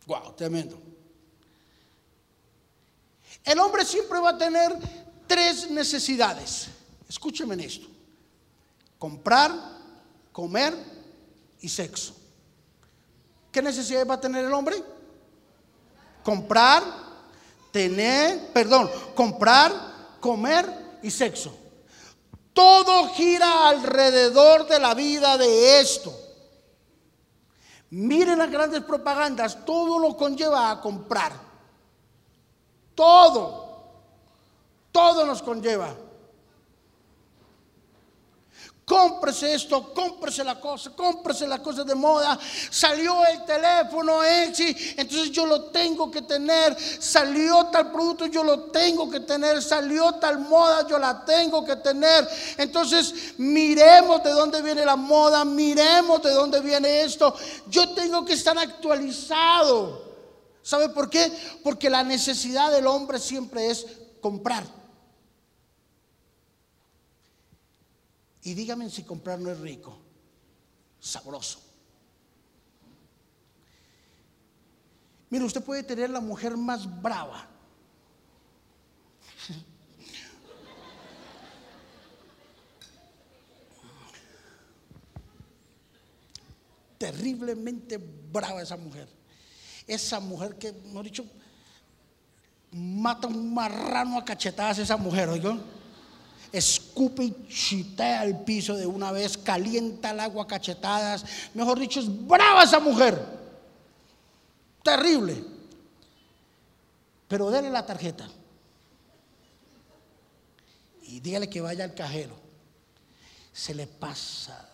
Wow, 0.07 0.35
tremendo. 0.37 0.79
El 3.45 3.59
hombre 3.59 3.85
siempre 3.85 4.19
va 4.19 4.31
a 4.31 4.39
tener 4.39 4.77
tres 5.27 5.71
necesidades. 5.71 6.69
Escúcheme 7.09 7.55
en 7.55 7.61
esto. 7.61 7.87
Comprar, 8.99 9.53
comer 10.33 10.75
y 11.61 11.69
sexo. 11.69 12.17
¿Qué 13.53 13.63
necesidades 13.63 14.09
va 14.09 14.15
a 14.15 14.21
tener 14.21 14.45
el 14.45 14.53
hombre? 14.53 14.77
Comprar, 16.23 16.83
tener, 17.73 18.53
perdón, 18.53 18.91
comprar, 19.15 19.73
comer 20.21 20.99
y 21.03 21.11
sexo. 21.11 21.57
Todo 22.53 23.09
gira 23.11 23.69
alrededor 23.69 24.67
de 24.67 24.79
la 24.79 24.95
vida 24.95 25.37
de 25.37 25.81
esto. 25.81 26.26
Miren 27.91 28.39
las 28.39 28.51
grandes 28.51 28.83
propagandas, 28.83 29.65
todo 29.65 29.99
lo 29.99 30.17
conlleva 30.17 30.71
a 30.71 30.81
comprar. 30.81 31.33
Todo, 32.95 33.85
todo 34.91 35.27
nos 35.27 35.43
conlleva. 35.43 35.95
Cómprese 38.87 39.53
esto, 39.53 39.93
cómprese 39.93 40.45
la 40.45 40.61
cosa, 40.61 40.91
cómprese 40.95 41.45
la 41.49 41.61
cosa 41.61 41.83
de 41.83 41.97
moda. 41.97 42.39
Salió 42.71 43.27
el 43.27 43.45
teléfono 43.45 44.21
entonces 44.23 45.33
yo 45.33 45.45
lo 45.45 45.65
tengo 45.65 46.09
que 46.09 46.23
tener. 46.23 46.77
Salió 46.79 47.67
tal 47.67 47.91
producto, 47.91 48.27
yo 48.27 48.45
lo 48.45 48.71
tengo 48.71 49.11
que 49.11 49.19
tener. 49.19 49.61
Salió 49.61 50.13
tal 50.21 50.39
moda, 50.39 50.87
yo 50.87 51.01
la 51.01 51.25
tengo 51.25 51.65
que 51.65 51.75
tener. 51.75 52.29
Entonces 52.57 53.35
miremos 53.39 54.23
de 54.23 54.31
dónde 54.31 54.63
viene 54.63 54.85
la 54.85 54.95
moda, 54.95 55.45
miremos 55.45 56.23
de 56.23 56.31
dónde 56.31 56.61
viene 56.61 57.03
esto. 57.03 57.35
Yo 57.69 57.93
tengo 57.93 58.25
que 58.25 58.35
estar 58.35 58.57
actualizado. 58.57 60.01
¿Sabe 60.63 60.91
por 60.91 61.11
qué? 61.11 61.33
Porque 61.65 61.91
la 61.91 62.05
necesidad 62.05 62.71
del 62.71 62.87
hombre 62.87 63.19
siempre 63.19 63.69
es 63.69 63.85
comprar. 64.21 64.86
Y 68.47 68.55
dígame 68.55 68.89
si 68.91 69.03
comprar 69.03 69.41
no 69.41 69.51
es 69.51 69.59
rico, 69.59 69.99
sabroso. 71.01 71.61
Mire, 75.29 75.45
usted 75.45 75.65
puede 75.65 75.83
tener 75.83 76.11
la 76.11 76.21
mujer 76.21 76.57
más 76.57 76.87
brava. 77.03 77.49
Terriblemente 86.99 87.99
brava 87.99 88.63
esa 88.63 88.77
mujer. 88.77 89.09
Esa 89.89 90.21
mujer 90.21 90.57
que, 90.57 90.73
no 90.93 91.03
dicho, 91.03 91.27
mata 92.71 93.27
un 93.27 93.53
marrano 93.53 94.17
a 94.19 94.25
cachetadas 94.25 94.79
esa 94.79 94.97
mujer, 94.97 95.31
¿oigo? 95.31 95.59
Escupe 96.53 97.25
y 97.25 97.49
chitea 97.49 98.25
el 98.25 98.39
piso 98.41 98.77
de 98.77 98.87
una 98.87 99.13
vez, 99.13 99.37
calienta 99.39 100.11
el 100.11 100.21
agua 100.21 100.47
cachetadas. 100.47 101.25
Mejor 101.55 101.79
dicho, 101.79 102.01
es 102.01 102.27
brava 102.27 102.65
esa 102.65 102.81
mujer. 102.81 103.21
Terrible. 104.83 105.43
Pero 107.29 107.51
déle 107.51 107.71
la 107.71 107.85
tarjeta. 107.85 108.29
Y 111.03 111.21
dígale 111.21 111.49
que 111.49 111.61
vaya 111.61 111.85
al 111.85 111.95
cajero. 111.95 112.37
Se 113.53 113.75
le 113.75 113.87
pasa 113.87 114.71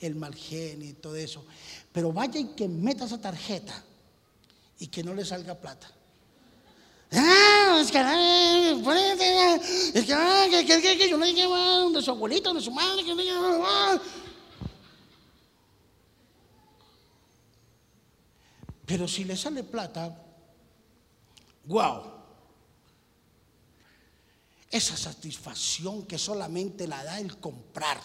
el 0.00 0.14
mal 0.14 0.34
genio 0.34 0.88
y 0.88 0.92
todo 0.94 1.16
eso. 1.16 1.44
Pero 1.92 2.12
vaya 2.12 2.38
y 2.38 2.48
que 2.48 2.68
meta 2.68 3.04
esa 3.04 3.20
tarjeta 3.20 3.82
y 4.78 4.86
que 4.86 5.02
no 5.02 5.14
le 5.14 5.24
salga 5.24 5.54
plata. 5.54 5.90
Ah, 7.78 7.82
es 7.82 7.92
que, 10.04 10.12
ah, 10.12 10.46
que, 10.50 10.66
que, 10.66 10.82
que, 10.82 10.98
que 10.98 11.08
yo 11.08 11.16
no 11.16 11.24
dije 11.24 11.46
de 11.46 12.02
su 12.02 12.10
abuelito, 12.10 12.52
de 12.52 12.60
su 12.60 12.72
madre, 12.72 13.04
que 13.04 13.14
no 13.14 13.22
dije, 13.22 13.32
ah. 13.36 14.00
Pero 18.84 19.06
si 19.06 19.22
le 19.22 19.36
sale 19.36 19.62
plata, 19.62 20.20
wow. 21.66 22.02
Esa 24.70 24.96
satisfacción 24.96 26.04
que 26.04 26.18
solamente 26.18 26.88
la 26.88 27.04
da 27.04 27.20
el 27.20 27.38
comprar. 27.38 28.00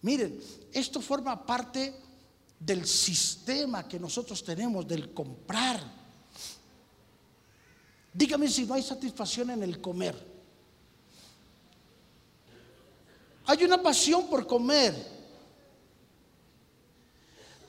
Miren, 0.00 0.40
esto 0.72 1.02
forma 1.02 1.44
parte 1.44 1.94
del 2.58 2.86
sistema 2.86 3.86
que 3.86 4.00
nosotros 4.00 4.42
tenemos 4.42 4.88
del 4.88 5.12
comprar. 5.12 6.03
Dígame 8.14 8.48
si 8.48 8.64
no 8.64 8.74
hay 8.74 8.82
satisfacción 8.82 9.50
en 9.50 9.64
el 9.64 9.80
comer. 9.80 10.14
Hay 13.46 13.64
una 13.64 13.82
pasión 13.82 14.28
por 14.28 14.46
comer. 14.46 14.94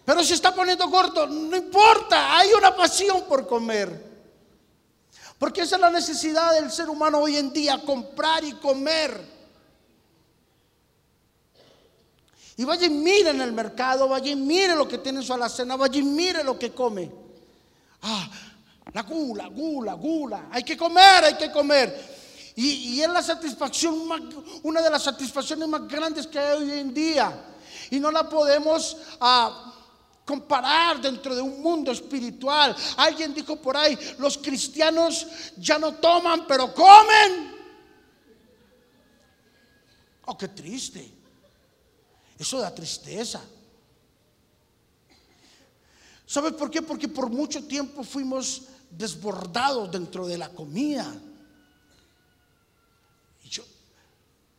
Pero 0.05 0.23
se 0.23 0.35
está 0.35 0.53
poniendo 0.53 0.87
gordo, 0.87 1.25
no 1.25 1.57
importa, 1.57 2.37
hay 2.37 2.53
una 2.53 2.75
pasión 2.75 3.23
por 3.27 3.47
comer. 3.47 4.13
Porque 5.39 5.61
esa 5.61 5.77
es 5.77 5.81
la 5.81 5.89
necesidad 5.89 6.53
del 6.53 6.71
ser 6.71 6.89
humano 6.89 7.19
hoy 7.19 7.37
en 7.37 7.51
día, 7.51 7.81
comprar 7.83 8.43
y 8.43 8.53
comer. 8.53 9.19
Y 12.55 12.63
vaya 12.63 12.85
y 12.85 12.91
mire 12.91 13.31
en 13.31 13.41
el 13.41 13.51
mercado, 13.51 14.07
vaya 14.07 14.31
y 14.31 14.35
mire 14.35 14.75
lo 14.75 14.87
que 14.87 14.99
tiene 14.99 15.19
en 15.19 15.25
su 15.25 15.33
alacena, 15.33 15.75
vaya 15.75 15.99
y 15.99 16.03
mire 16.03 16.43
lo 16.43 16.57
que 16.57 16.71
come. 16.71 17.11
Ah, 18.03 18.29
la 18.95 19.01
gula, 19.01 19.47
gula, 19.47 19.93
gula. 19.95 20.47
Hay 20.49 20.63
que 20.63 20.77
comer, 20.77 21.25
hay 21.25 21.35
que 21.35 21.51
comer. 21.51 22.15
Y, 22.55 23.01
es 23.01 23.09
la 23.09 23.21
satisfacción, 23.21 23.93
una 24.63 24.81
de 24.81 24.89
las 24.89 25.03
satisfacciones 25.03 25.67
más 25.67 25.85
grandes 25.85 26.25
que 26.25 26.39
hay 26.39 26.63
hoy 26.63 26.79
en 26.79 26.93
día. 26.93 27.43
Y 27.91 27.99
no 27.99 28.09
la 28.09 28.29
podemos 28.29 28.95
ah, 29.19 29.73
comparar 30.23 31.01
dentro 31.01 31.35
de 31.35 31.41
un 31.41 31.61
mundo 31.61 31.91
espiritual. 31.91 32.73
Alguien 32.95 33.33
dijo 33.33 33.57
por 33.57 33.75
ahí, 33.75 33.99
los 34.17 34.37
cristianos 34.37 35.27
ya 35.57 35.77
no 35.77 35.95
toman, 35.95 36.47
pero 36.47 36.73
comen. 36.73 37.53
Oh, 40.23 40.37
qué 40.37 40.47
triste. 40.47 41.11
Eso 42.39 42.59
da 42.59 42.73
tristeza. 42.73 43.41
¿Sabe 46.25 46.53
por 46.53 46.71
qué? 46.71 46.81
Porque 46.81 47.09
por 47.09 47.29
mucho 47.29 47.61
tiempo 47.65 48.01
fuimos 48.01 48.69
desbordados 48.97 49.91
dentro 49.91 50.27
de 50.27 50.37
la 50.37 50.49
comida. 50.49 51.13
Yo, 53.49 53.63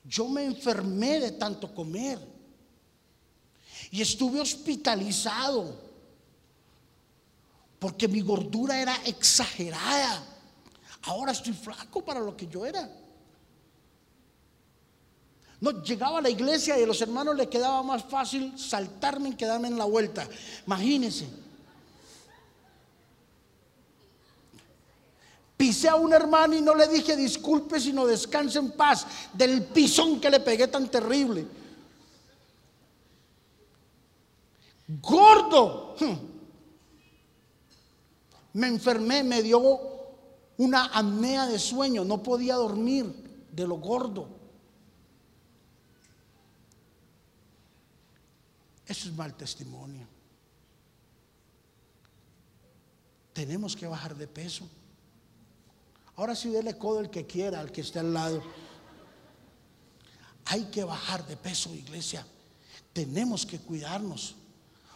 yo 0.05 0.29
me 0.29 0.45
enfermé 0.45 1.21
de 1.21 1.33
tanto 1.33 1.75
comer. 1.75 2.19
Y 3.91 4.03
estuve 4.03 4.41
hospitalizado. 4.41 5.87
Porque 7.79 8.09
mi 8.09 8.21
gordura 8.21 8.81
era 8.81 8.97
exagerada. 9.05 10.25
Ahora 11.03 11.33
estoy 11.33 11.53
flaco 11.53 12.05
para 12.05 12.21
lo 12.21 12.37
que 12.37 12.47
yo 12.47 12.67
era. 12.67 12.91
No, 15.61 15.83
llegaba 15.83 16.19
a 16.19 16.23
la 16.23 16.31
iglesia 16.31 16.79
y 16.79 16.83
a 16.83 16.87
los 16.87 17.01
hermanos 17.01 17.37
les 17.37 17.47
quedaba 17.47 17.83
más 17.83 18.05
fácil 18.05 18.59
saltarme 18.59 19.31
y 19.31 19.35
quedarme 19.35 19.69
en 19.69 19.79
la 19.79 19.85
vuelta. 19.85 20.29
Imagínense. 20.67 21.46
Pisé 25.57 25.89
a 25.89 25.97
un 25.97 26.13
hermano 26.13 26.55
y 26.55 26.61
no 26.61 26.75
le 26.75 26.87
dije 26.87 27.17
disculpe, 27.17 27.81
sino 27.81 28.07
descanse 28.07 28.59
en 28.59 28.73
paz 28.73 29.07
del 29.33 29.65
pisón 29.65 30.21
que 30.21 30.29
le 30.29 30.41
pegué 30.41 30.69
tan 30.69 30.91
terrible. 30.91 31.47
Gordo. 35.01 35.97
Hmm. 35.99 36.37
Me 38.53 38.69
enfermé, 38.69 39.23
me 39.23 39.43
dio 39.43 39.61
una 40.59 40.87
apnea 40.87 41.47
de 41.47 41.59
sueño, 41.59 42.05
no 42.05 42.23
podía 42.23 42.55
dormir 42.55 43.05
de 43.53 43.67
lo 43.67 43.77
gordo. 43.77 44.29
Eso 48.87 49.09
es 49.09 49.15
mal 49.15 49.35
testimonio. 49.35 50.07
Tenemos 53.33 53.75
que 53.77 53.87
bajar 53.87 54.15
de 54.17 54.29
peso. 54.29 54.69
Ahora 56.17 56.35
sí 56.35 56.51
dele 56.51 56.77
codo 56.79 57.01
el 57.01 57.11
que 57.11 57.27
quiera, 57.27 57.61
al 57.61 57.71
que 57.71 57.83
esté 57.83 57.99
al 57.99 58.13
lado. 58.13 58.43
Hay 60.47 60.65
que 60.65 60.85
bajar 60.85 61.27
de 61.27 61.37
peso, 61.37 61.75
iglesia. 61.75 62.27
Tenemos 62.93 63.45
que 63.45 63.59
cuidarnos. 63.59 64.35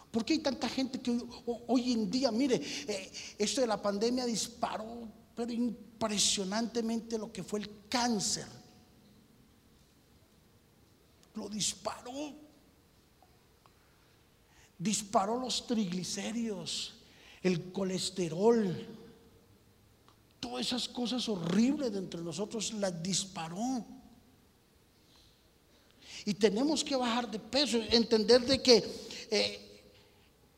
¿Por 0.09 0.25
qué 0.25 0.33
hay 0.33 0.39
tanta 0.39 0.67
gente 0.67 0.99
que 0.99 1.21
hoy, 1.67 1.93
en 1.93 2.09
día, 2.09 2.31
mire, 2.31 2.55
eh, 2.87 3.11
esto 3.37 3.61
de 3.61 3.67
la 3.67 3.81
pandemia 3.81 4.25
disparó, 4.25 5.07
pero 5.35 5.51
impresionantemente 5.51 7.17
lo 7.17 7.31
que 7.31 7.43
fue 7.43 7.59
el 7.59 7.87
cáncer? 7.87 8.47
Lo 11.35 11.47
disparó 11.47 12.41
disparó 14.81 15.39
los 15.39 15.67
triglicéridos, 15.67 16.95
el 17.43 17.71
colesterol, 17.71 18.75
todas 20.41 20.65
esas 20.65 20.89
cosas 20.89 21.29
horribles 21.29 21.93
de 21.93 21.99
entre 21.99 22.19
nosotros 22.19 22.73
las 22.73 23.01
disparó. 23.01 23.85
Y 26.25 26.33
tenemos 26.33 26.83
que 26.83 26.95
bajar 26.95 27.31
de 27.31 27.39
peso, 27.39 27.77
entender 27.89 28.41
de 28.41 28.61
que 28.61 28.83
eh, 29.29 29.81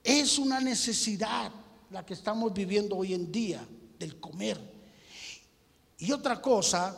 es 0.04 0.40
una 0.40 0.60
necesidad 0.60 1.52
la 1.92 2.06
que 2.06 2.16
estamos 2.16 2.52
viviendo 2.54 2.96
hoy 2.96 3.14
en 3.14 3.32
día, 3.32 3.66
del 4.00 4.20
comer. 4.20 4.60
Y 6.00 6.12
otra 6.12 6.42
cosa 6.42 6.98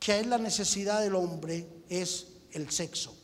que 0.00 0.20
es 0.20 0.26
la 0.26 0.38
necesidad 0.38 1.02
del 1.02 1.14
hombre 1.14 1.82
es 1.88 2.26
el 2.52 2.70
sexo. 2.70 3.14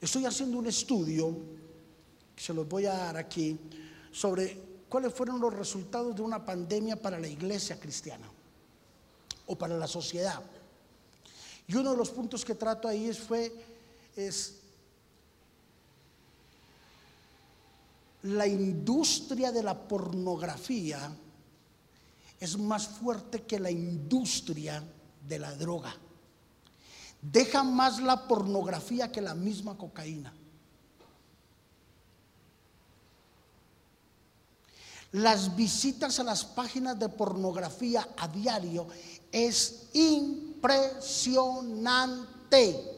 Estoy 0.00 0.26
haciendo 0.26 0.58
un 0.58 0.66
estudio, 0.66 1.36
se 2.36 2.54
los 2.54 2.68
voy 2.68 2.86
a 2.86 2.92
dar 2.92 3.16
aquí, 3.16 3.58
sobre 4.12 4.68
cuáles 4.88 5.14
fueron 5.14 5.40
los 5.40 5.54
resultados 5.54 6.14
de 6.16 6.22
una 6.22 6.44
pandemia 6.44 6.96
para 6.96 7.18
la 7.18 7.28
iglesia 7.28 7.78
cristiana 7.78 8.28
o 9.46 9.56
para 9.56 9.76
la 9.76 9.86
sociedad. 9.86 10.42
Y 11.66 11.74
uno 11.74 11.92
de 11.92 11.96
los 11.96 12.10
puntos 12.10 12.44
que 12.44 12.54
trato 12.54 12.88
ahí 12.88 13.08
es, 13.08 13.18
fue, 13.18 13.52
es 14.16 14.54
la 18.22 18.46
industria 18.46 19.52
de 19.52 19.62
la 19.62 19.76
pornografía 19.76 21.10
es 22.40 22.56
más 22.56 22.88
fuerte 22.88 23.42
que 23.42 23.58
la 23.58 23.70
industria 23.70 24.82
de 25.26 25.38
la 25.38 25.54
droga 25.54 25.94
deja 27.20 27.64
más 27.64 28.00
la 28.00 28.28
pornografía 28.28 29.10
que 29.10 29.20
la 29.20 29.34
misma 29.34 29.76
cocaína. 29.76 30.32
Las 35.12 35.56
visitas 35.56 36.20
a 36.20 36.24
las 36.24 36.44
páginas 36.44 36.98
de 36.98 37.08
pornografía 37.08 38.06
a 38.16 38.28
diario 38.28 38.86
es 39.32 39.88
impresionante. 39.94 42.94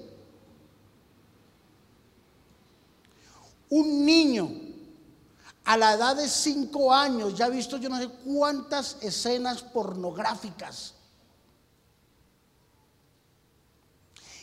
Un 3.68 4.04
niño 4.04 4.50
a 5.64 5.76
la 5.76 5.92
edad 5.92 6.16
de 6.16 6.28
5 6.28 6.92
años 6.92 7.36
ya 7.36 7.44
ha 7.44 7.48
visto 7.48 7.76
yo 7.76 7.88
no 7.88 7.98
sé 7.98 8.08
cuántas 8.08 8.96
escenas 9.00 9.62
pornográficas. 9.62 10.94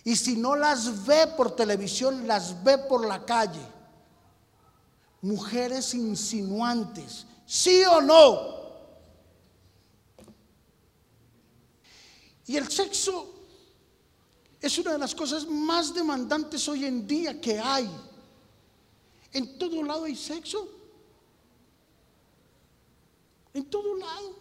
Y 0.05 0.15
si 0.15 0.37
no 0.37 0.55
las 0.55 1.05
ve 1.05 1.27
por 1.35 1.53
televisión, 1.53 2.25
las 2.27 2.63
ve 2.63 2.77
por 2.77 3.05
la 3.05 3.25
calle. 3.25 3.59
Mujeres 5.21 5.93
insinuantes, 5.93 7.25
¿sí 7.47 7.81
o 7.89 8.01
no? 8.01 8.57
Y 12.45 12.57
el 12.57 12.69
sexo 12.69 13.33
es 14.61 14.77
una 14.77 14.93
de 14.93 14.97
las 14.99 15.15
cosas 15.15 15.47
más 15.47 15.93
demandantes 15.93 16.67
hoy 16.67 16.85
en 16.85 17.07
día 17.07 17.39
que 17.39 17.57
hay. 17.59 17.89
En 19.31 19.57
todo 19.57 19.83
lado 19.83 20.03
hay 20.03 20.15
sexo. 20.15 20.69
En 23.53 23.65
todo 23.65 23.95
lado. 23.95 24.35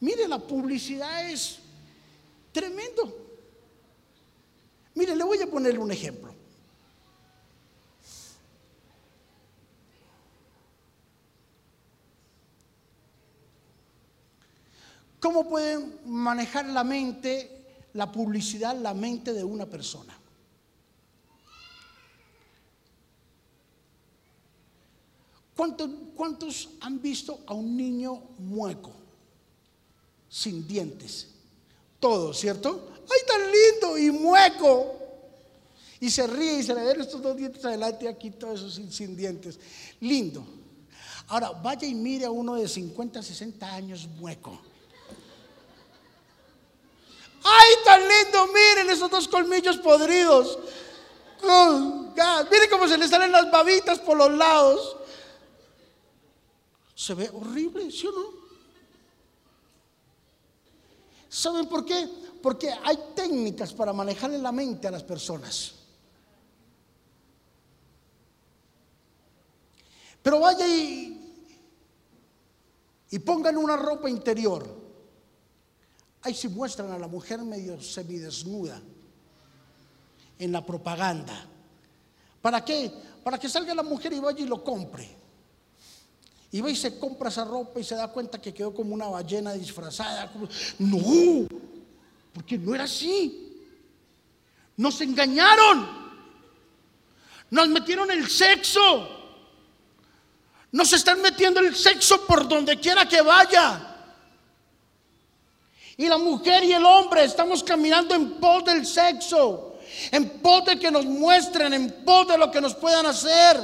Mire, 0.00 0.28
la 0.28 0.38
publicidad 0.38 1.30
es 1.30 1.58
tremendo. 2.52 3.26
Mire, 4.94 5.14
le 5.14 5.24
voy 5.24 5.40
a 5.42 5.46
poner 5.46 5.78
un 5.78 5.90
ejemplo. 5.90 6.35
¿Cómo 15.20 15.48
pueden 15.48 15.98
manejar 16.04 16.66
la 16.66 16.84
mente, 16.84 17.64
la 17.94 18.12
publicidad, 18.12 18.76
la 18.76 18.94
mente 18.94 19.32
de 19.32 19.44
una 19.44 19.66
persona? 19.66 20.16
¿Cuántos, 25.56 25.90
¿Cuántos, 26.14 26.68
han 26.80 27.00
visto 27.00 27.40
a 27.46 27.54
un 27.54 27.76
niño 27.76 28.20
mueco, 28.38 28.92
sin 30.28 30.68
dientes? 30.68 31.28
Todos, 31.98 32.38
¿cierto? 32.38 32.90
¡Ay, 33.10 33.20
tan 33.26 33.40
lindo! 33.50 33.98
Y 33.98 34.10
mueco. 34.10 34.96
Y 35.98 36.10
se 36.10 36.26
ríe 36.26 36.58
y 36.58 36.62
se 36.62 36.74
le 36.74 36.84
ven 36.84 37.00
estos 37.00 37.22
dos 37.22 37.34
dientes 37.36 37.64
adelante 37.64 38.06
aquí, 38.06 38.30
todos 38.30 38.60
esos 38.60 38.94
sin, 38.94 39.16
dientes. 39.16 39.58
Lindo. 40.00 40.44
Ahora, 41.28 41.50
vaya 41.50 41.88
y 41.88 41.94
mire 41.94 42.26
a 42.26 42.30
uno 42.30 42.54
de 42.56 42.68
50, 42.68 43.22
60 43.22 43.74
años 43.74 44.06
mueco. 44.18 44.60
¡Ay, 47.48 47.74
tan 47.84 48.00
lindo! 48.00 48.48
Miren 48.48 48.90
esos 48.90 49.08
dos 49.08 49.28
colmillos 49.28 49.76
podridos. 49.78 50.58
God. 51.40 52.50
Mire 52.50 52.68
cómo 52.68 52.88
se 52.88 52.98
le 52.98 53.06
salen 53.06 53.30
las 53.30 53.48
babitas 53.50 54.00
por 54.00 54.16
los 54.16 54.32
lados. 54.32 54.96
Se 56.94 57.14
ve 57.14 57.30
horrible, 57.32 57.90
¿sí 57.92 58.06
o 58.06 58.12
no? 58.12 58.24
¿Saben 61.28 61.68
por 61.68 61.84
qué? 61.84 62.08
Porque 62.42 62.72
hay 62.82 62.98
técnicas 63.14 63.72
para 63.72 63.92
manejarle 63.92 64.38
la 64.38 64.50
mente 64.50 64.88
a 64.88 64.90
las 64.90 65.04
personas. 65.04 65.74
Pero 70.22 70.40
vaya 70.40 70.66
y, 70.66 71.46
y 73.10 73.18
pongan 73.20 73.56
una 73.56 73.76
ropa 73.76 74.10
interior. 74.10 74.85
Ahí 76.26 76.34
se 76.34 76.48
muestran 76.48 76.90
a 76.90 76.98
la 76.98 77.06
mujer 77.06 77.40
medio 77.42 77.80
semidesnuda 77.80 78.82
en 80.40 80.50
la 80.50 80.66
propaganda. 80.66 81.46
¿Para 82.42 82.64
qué? 82.64 82.90
Para 83.22 83.38
que 83.38 83.48
salga 83.48 83.72
la 83.72 83.84
mujer 83.84 84.12
y 84.12 84.18
vaya 84.18 84.40
y 84.40 84.48
lo 84.48 84.64
compre. 84.64 85.08
Y 86.50 86.60
va 86.60 86.68
y 86.68 86.74
se 86.74 86.98
compra 86.98 87.28
esa 87.28 87.44
ropa 87.44 87.78
y 87.78 87.84
se 87.84 87.94
da 87.94 88.08
cuenta 88.08 88.40
que 88.40 88.52
quedó 88.52 88.74
como 88.74 88.92
una 88.92 89.06
ballena 89.06 89.52
disfrazada. 89.52 90.32
No, 90.80 91.46
porque 92.34 92.58
no 92.58 92.74
era 92.74 92.82
así. 92.82 93.64
Nos 94.76 95.00
engañaron. 95.02 95.86
Nos 97.50 97.68
metieron 97.68 98.10
el 98.10 98.28
sexo. 98.28 99.08
Nos 100.72 100.92
están 100.92 101.22
metiendo 101.22 101.60
el 101.60 101.76
sexo 101.76 102.26
por 102.26 102.48
donde 102.48 102.80
quiera 102.80 103.08
que 103.08 103.22
vaya. 103.22 103.95
Y 105.96 106.06
la 106.08 106.18
mujer 106.18 106.62
y 106.64 106.72
el 106.72 106.84
hombre 106.84 107.24
estamos 107.24 107.62
caminando 107.62 108.14
en 108.14 108.32
pos 108.32 108.64
del 108.64 108.84
sexo, 108.84 109.78
en 110.10 110.40
pos 110.40 110.64
de 110.66 110.78
que 110.78 110.90
nos 110.90 111.06
muestren, 111.06 111.72
en 111.72 112.04
pos 112.04 112.28
de 112.28 112.36
lo 112.36 112.50
que 112.50 112.60
nos 112.60 112.74
puedan 112.74 113.06
hacer. 113.06 113.58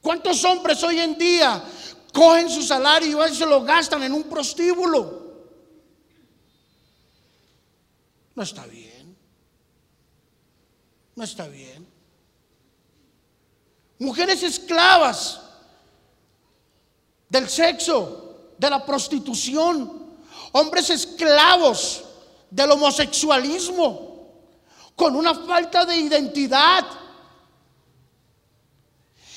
¿Cuántos 0.00 0.44
hombres 0.44 0.82
hoy 0.82 1.00
en 1.00 1.16
día 1.16 1.62
cogen 2.12 2.50
su 2.50 2.62
salario 2.62 3.26
y 3.26 3.34
se 3.34 3.46
lo 3.46 3.62
gastan 3.62 4.02
en 4.02 4.12
un 4.12 4.24
prostíbulo? 4.24 5.24
No 8.34 8.42
está 8.42 8.66
bien. 8.66 9.16
No 11.14 11.22
está 11.22 11.46
bien. 11.46 11.86
Mujeres 13.98 14.42
esclavas 14.42 15.40
del 17.28 17.48
sexo, 17.48 18.23
de 18.58 18.70
la 18.70 18.84
prostitución. 18.84 20.04
Hombres 20.52 20.90
esclavos 20.90 22.04
del 22.50 22.70
homosexualismo, 22.70 24.28
con 24.94 25.16
una 25.16 25.34
falta 25.34 25.84
de 25.84 25.96
identidad. 25.96 26.84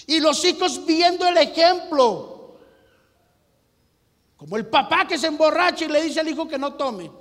Y 0.05 0.19
los 0.19 0.43
hijos 0.45 0.85
viendo 0.85 1.27
el 1.27 1.37
ejemplo. 1.37 2.55
Como 4.37 4.55
el 4.55 4.67
papá 4.67 5.07
que 5.07 5.17
se 5.17 5.27
emborracha 5.27 5.85
y 5.85 5.87
le 5.87 6.03
dice 6.03 6.19
al 6.19 6.27
hijo 6.27 6.47
que 6.47 6.59
no 6.59 6.73
tome. 6.75 7.11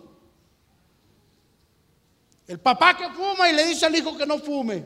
El 2.46 2.60
papá 2.60 2.96
que 2.96 3.08
fuma 3.10 3.48
y 3.48 3.54
le 3.54 3.66
dice 3.66 3.86
al 3.86 3.96
hijo 3.96 4.16
que 4.16 4.26
no 4.26 4.38
fume. 4.38 4.84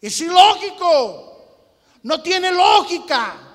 Es 0.00 0.20
ilógico. 0.20 1.32
No 2.02 2.20
tiene 2.20 2.50
lógica. 2.50 3.51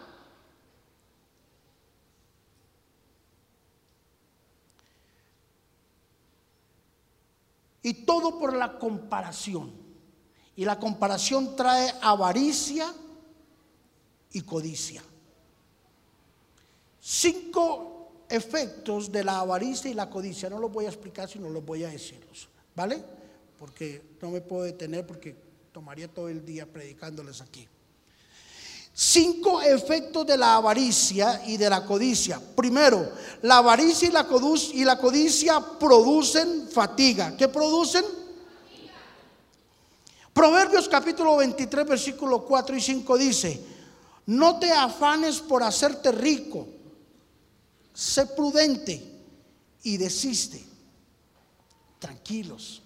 Y 7.88 7.94
todo 7.94 8.38
por 8.38 8.54
la 8.54 8.78
comparación. 8.78 9.72
Y 10.58 10.66
la 10.66 10.78
comparación 10.78 11.56
trae 11.56 11.94
avaricia 12.02 12.94
y 14.34 14.42
codicia. 14.42 15.02
Cinco 17.00 18.26
efectos 18.28 19.10
de 19.10 19.24
la 19.24 19.40
avaricia 19.40 19.90
y 19.90 19.94
la 19.94 20.10
codicia. 20.10 20.50
No 20.50 20.60
los 20.60 20.70
voy 20.70 20.84
a 20.84 20.90
explicar, 20.90 21.30
sino 21.30 21.50
los 21.50 21.66
voy 21.66 21.86
a 21.86 21.88
decirlos. 21.88 22.50
¿Vale? 22.76 23.02
Porque 23.58 24.18
no 24.22 24.32
me 24.32 24.42
puedo 24.42 24.64
detener 24.64 25.08
porque 25.08 25.34
tomaría 25.72 26.10
todo 26.10 26.28
el 26.28 26.44
día 26.44 26.66
predicándoles 26.66 27.40
aquí. 27.40 27.70
Cinco 29.00 29.62
efectos 29.62 30.26
de 30.26 30.36
la 30.36 30.56
avaricia 30.56 31.44
y 31.46 31.56
de 31.56 31.70
la 31.70 31.86
codicia. 31.86 32.42
Primero, 32.56 33.12
la 33.44 33.58
avaricia 33.58 34.08
y 34.08 34.12
la, 34.12 34.28
y 34.74 34.84
la 34.84 34.98
codicia 34.98 35.60
producen 35.78 36.68
fatiga. 36.68 37.38
¿Qué 37.38 37.48
producen? 37.48 38.04
Proverbios 40.34 40.90
capítulo 40.90 41.38
23, 41.38 41.86
versículo 41.86 42.44
4 42.44 42.76
y 42.76 42.82
5 42.82 43.18
dice, 43.20 43.62
no 44.26 44.58
te 44.58 44.72
afanes 44.72 45.42
por 45.42 45.62
hacerte 45.62 46.12
rico, 46.12 46.68
sé 47.94 48.26
prudente 48.26 49.00
y 49.84 49.98
desiste. 49.98 50.66
Tranquilos. 52.00 52.82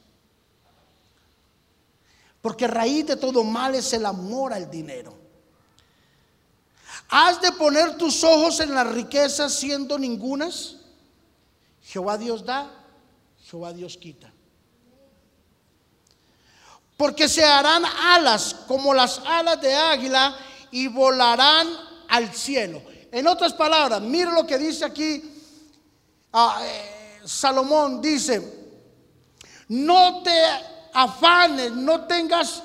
Porque 2.42 2.68
raíz 2.68 3.06
de 3.08 3.16
todo 3.16 3.46
mal 3.46 3.76
es 3.76 3.94
el 3.94 4.06
amor 4.06 4.52
al 4.52 4.70
dinero. 4.70 5.21
¿Has 7.12 7.42
de 7.42 7.52
poner 7.52 7.98
tus 7.98 8.24
ojos 8.24 8.62
en 8.62 8.74
las 8.74 8.88
riquezas 8.88 9.54
siendo 9.54 10.00
ningunas? 10.00 10.78
Jehová 11.84 12.18
Dios 12.18 12.46
da, 12.46 12.72
Jehová 13.44 13.74
Dios 13.74 13.98
quita. 13.98 14.32
Porque 16.96 17.28
se 17.28 17.44
harán 17.44 17.84
alas 17.86 18.56
como 18.66 18.94
las 18.94 19.20
alas 19.26 19.60
de 19.60 19.76
águila 19.76 20.38
y 20.72 20.88
volarán 20.88 21.68
al 22.08 22.34
cielo. 22.34 22.82
En 23.12 23.28
otras 23.28 23.54
palabras, 23.54 24.00
mire 24.02 24.32
lo 24.32 24.48
que 24.48 24.58
dice 24.58 24.86
aquí 24.86 25.22
ah, 26.32 26.62
eh, 26.64 27.22
Salomón, 27.26 28.02
dice, 28.02 28.42
no 29.68 30.24
te 30.24 30.44
afanes, 30.94 31.72
no 31.74 32.06
tengas 32.06 32.64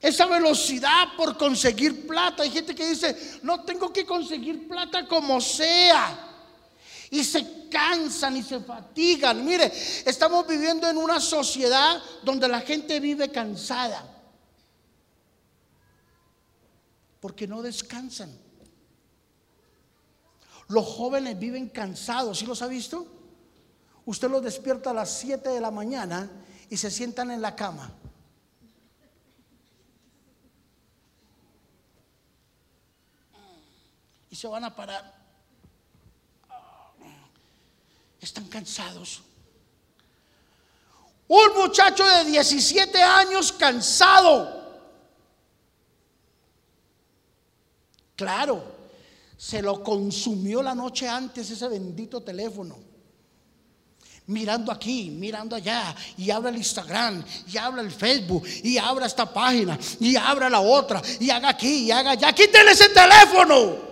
esa 0.00 0.26
velocidad 0.26 1.16
por 1.16 1.36
conseguir 1.36 2.06
plata. 2.06 2.42
Hay 2.42 2.50
gente 2.50 2.74
que 2.74 2.88
dice, 2.88 3.40
no 3.42 3.64
tengo 3.64 3.92
que 3.92 4.06
conseguir 4.06 4.68
plata 4.68 5.06
como 5.06 5.40
sea. 5.40 6.26
Y 7.10 7.24
se 7.24 7.68
cansan 7.68 8.36
y 8.36 8.42
se 8.42 8.60
fatigan. 8.60 9.44
Mire, 9.44 9.72
estamos 10.04 10.46
viviendo 10.46 10.88
en 10.88 10.98
una 10.98 11.20
sociedad 11.20 12.00
donde 12.22 12.46
la 12.46 12.60
gente 12.60 13.00
vive 13.00 13.30
cansada. 13.30 14.04
Porque 17.20 17.48
no 17.48 17.62
descansan. 17.62 18.30
Los 20.68 20.84
jóvenes 20.84 21.38
viven 21.38 21.70
cansados, 21.70 22.38
¿sí 22.38 22.46
los 22.46 22.60
ha 22.62 22.68
visto? 22.68 23.06
Usted 24.04 24.30
los 24.30 24.42
despierta 24.42 24.90
a 24.90 24.94
las 24.94 25.18
7 25.18 25.48
de 25.48 25.60
la 25.60 25.70
mañana 25.70 26.30
y 26.70 26.76
se 26.76 26.90
sientan 26.90 27.30
en 27.30 27.40
la 27.40 27.56
cama. 27.56 27.90
Y 34.30 34.36
se 34.36 34.46
van 34.46 34.64
a 34.64 34.74
parar. 34.74 35.16
Están 38.20 38.46
cansados. 38.48 39.22
Un 41.28 41.56
muchacho 41.56 42.04
de 42.06 42.24
17 42.24 43.02
años 43.02 43.52
cansado. 43.52 44.58
Claro, 48.16 48.64
se 49.36 49.62
lo 49.62 49.82
consumió 49.82 50.62
la 50.62 50.74
noche 50.74 51.08
antes 51.08 51.50
ese 51.50 51.68
bendito 51.68 52.22
teléfono 52.22 52.88
mirando 54.28 54.70
aquí, 54.70 55.10
mirando 55.10 55.56
allá, 55.56 55.94
y 56.18 56.30
abra 56.30 56.50
el 56.50 56.56
Instagram, 56.56 57.24
y 57.50 57.56
abra 57.56 57.80
el 57.80 57.90
Facebook, 57.90 58.46
y 58.62 58.76
abra 58.76 59.06
esta 59.06 59.32
página, 59.32 59.78
y 60.00 60.16
abra 60.16 60.50
la 60.50 60.60
otra, 60.60 61.00
y 61.18 61.30
haga 61.30 61.50
aquí, 61.50 61.86
y 61.86 61.90
haga 61.90 62.10
allá. 62.10 62.32
Quítele 62.32 62.72
ese 62.72 62.90
teléfono. 62.90 63.87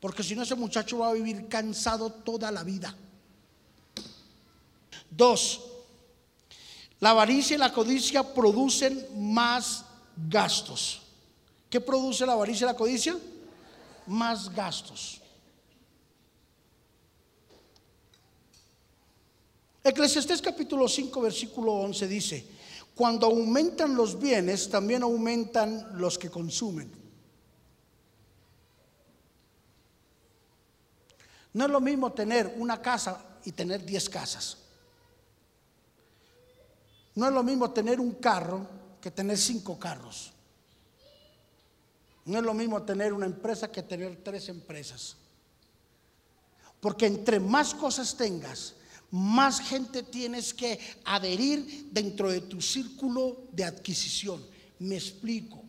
Porque 0.00 0.22
si 0.22 0.34
no, 0.34 0.42
ese 0.42 0.54
muchacho 0.54 0.98
va 0.98 1.10
a 1.10 1.12
vivir 1.12 1.46
cansado 1.46 2.10
toda 2.10 2.50
la 2.50 2.64
vida. 2.64 2.96
Dos, 5.10 5.60
la 6.98 7.10
avaricia 7.10 7.56
y 7.56 7.58
la 7.58 7.72
codicia 7.72 8.22
producen 8.34 9.06
más 9.32 9.84
gastos. 10.28 11.02
¿Qué 11.68 11.80
produce 11.80 12.24
la 12.24 12.32
avaricia 12.32 12.64
y 12.64 12.68
la 12.68 12.76
codicia? 12.76 13.18
Más 14.06 14.52
gastos. 14.54 15.20
Eclesiastés 19.82 20.42
capítulo 20.42 20.88
5, 20.88 21.20
versículo 21.20 21.72
11 21.72 22.06
dice, 22.06 22.46
cuando 22.94 23.26
aumentan 23.26 23.94
los 23.94 24.18
bienes, 24.18 24.68
también 24.68 25.02
aumentan 25.02 25.98
los 25.98 26.18
que 26.18 26.30
consumen. 26.30 26.99
No 31.52 31.64
es 31.64 31.70
lo 31.70 31.80
mismo 31.80 32.12
tener 32.12 32.54
una 32.56 32.80
casa 32.80 33.24
y 33.44 33.52
tener 33.52 33.84
10 33.84 34.08
casas. 34.08 34.58
No 37.14 37.26
es 37.26 37.32
lo 37.32 37.42
mismo 37.42 37.70
tener 37.70 38.00
un 38.00 38.12
carro 38.12 38.66
que 39.00 39.10
tener 39.10 39.36
cinco 39.36 39.78
carros. 39.78 40.32
No 42.24 42.38
es 42.38 42.44
lo 42.44 42.54
mismo 42.54 42.82
tener 42.82 43.12
una 43.12 43.26
empresa 43.26 43.70
que 43.70 43.82
tener 43.82 44.22
tres 44.22 44.48
empresas. 44.48 45.16
Porque 46.80 47.06
entre 47.06 47.40
más 47.40 47.74
cosas 47.74 48.16
tengas, 48.16 48.74
más 49.10 49.60
gente 49.60 50.02
tienes 50.02 50.54
que 50.54 50.78
adherir 51.04 51.88
dentro 51.90 52.30
de 52.30 52.42
tu 52.42 52.60
círculo 52.60 53.48
de 53.52 53.64
adquisición. 53.64 54.44
Me 54.78 54.94
explico. 54.94 55.62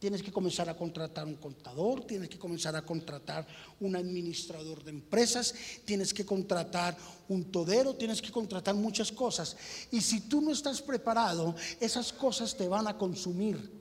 Tienes 0.00 0.22
que 0.22 0.32
comenzar 0.32 0.66
a 0.70 0.78
contratar 0.78 1.26
un 1.26 1.36
contador, 1.36 2.06
tienes 2.06 2.30
que 2.30 2.38
comenzar 2.38 2.74
a 2.74 2.80
contratar 2.80 3.46
un 3.80 3.94
administrador 3.94 4.82
de 4.82 4.92
empresas, 4.92 5.54
tienes 5.84 6.14
que 6.14 6.24
contratar 6.24 6.96
un 7.28 7.52
todero, 7.52 7.94
tienes 7.94 8.22
que 8.22 8.32
contratar 8.32 8.74
muchas 8.74 9.12
cosas. 9.12 9.58
Y 9.90 10.00
si 10.00 10.22
tú 10.22 10.40
no 10.40 10.52
estás 10.52 10.80
preparado, 10.80 11.54
esas 11.78 12.14
cosas 12.14 12.56
te 12.56 12.66
van 12.66 12.88
a 12.88 12.96
consumir. 12.96 13.78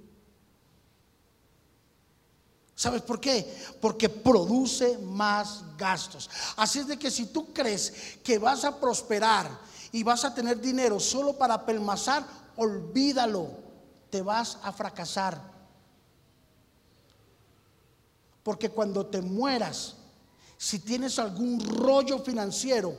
¿Sabes 2.76 3.02
por 3.02 3.22
qué? 3.22 3.46
Porque 3.80 4.10
produce 4.10 4.98
más 4.98 5.64
gastos. 5.78 6.30
Así 6.58 6.80
es 6.80 6.88
de 6.88 7.00
que 7.00 7.12
si 7.12 7.28
tú 7.28 7.54
crees 7.54 8.18
que 8.26 8.38
vas 8.38 8.66
a 8.66 8.78
prosperar 8.78 9.50
y 9.94 10.04
vas 10.04 10.26
a 10.26 10.36
tener 10.36 10.60
dinero 10.60 11.00
solo 11.00 11.38
para 11.38 11.66
pelmazar, 11.66 12.28
olvídalo, 12.58 13.52
te 14.10 14.22
vas 14.22 14.58
a 14.64 14.74
fracasar. 14.74 15.59
Porque 18.50 18.72
cuando 18.72 19.06
te 19.06 19.22
mueras, 19.22 19.94
si 20.58 20.80
tienes 20.80 21.20
algún 21.20 21.60
rollo 21.60 22.18
financiero, 22.18 22.98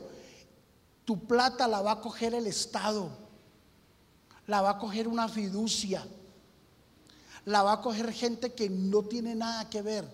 tu 1.03 1.27
plata 1.27 1.67
la 1.67 1.81
va 1.81 1.91
a 1.91 1.99
coger 1.99 2.33
el 2.33 2.47
Estado, 2.47 3.09
la 4.47 4.61
va 4.61 4.69
a 4.69 4.77
coger 4.77 5.09
una 5.09 5.27
fiducia, 5.27 6.07
la 7.43 7.63
va 7.63 7.73
a 7.73 7.81
coger 7.81 8.13
gente 8.13 8.53
que 8.53 8.69
no 8.69 9.03
tiene 9.03 9.35
nada 9.35 9.69
que 9.69 9.81
ver. 9.81 10.07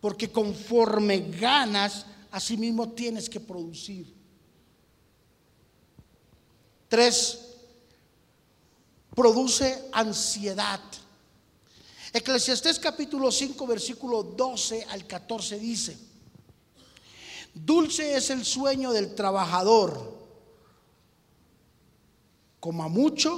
Porque 0.00 0.32
conforme 0.32 1.20
ganas, 1.20 2.06
así 2.32 2.56
mismo 2.56 2.88
tienes 2.88 3.30
que 3.30 3.38
producir. 3.38 4.12
Tres, 6.88 7.38
produce 9.14 9.90
ansiedad. 9.92 10.80
Eclesiastés 12.14 12.78
capítulo 12.78 13.32
5, 13.32 13.66
versículo 13.66 14.22
12 14.22 14.86
al 14.88 15.04
14 15.04 15.58
dice, 15.58 15.98
dulce 17.52 18.16
es 18.16 18.30
el 18.30 18.44
sueño 18.44 18.92
del 18.92 19.16
trabajador, 19.16 20.14
coma 22.60 22.86
mucho 22.86 23.36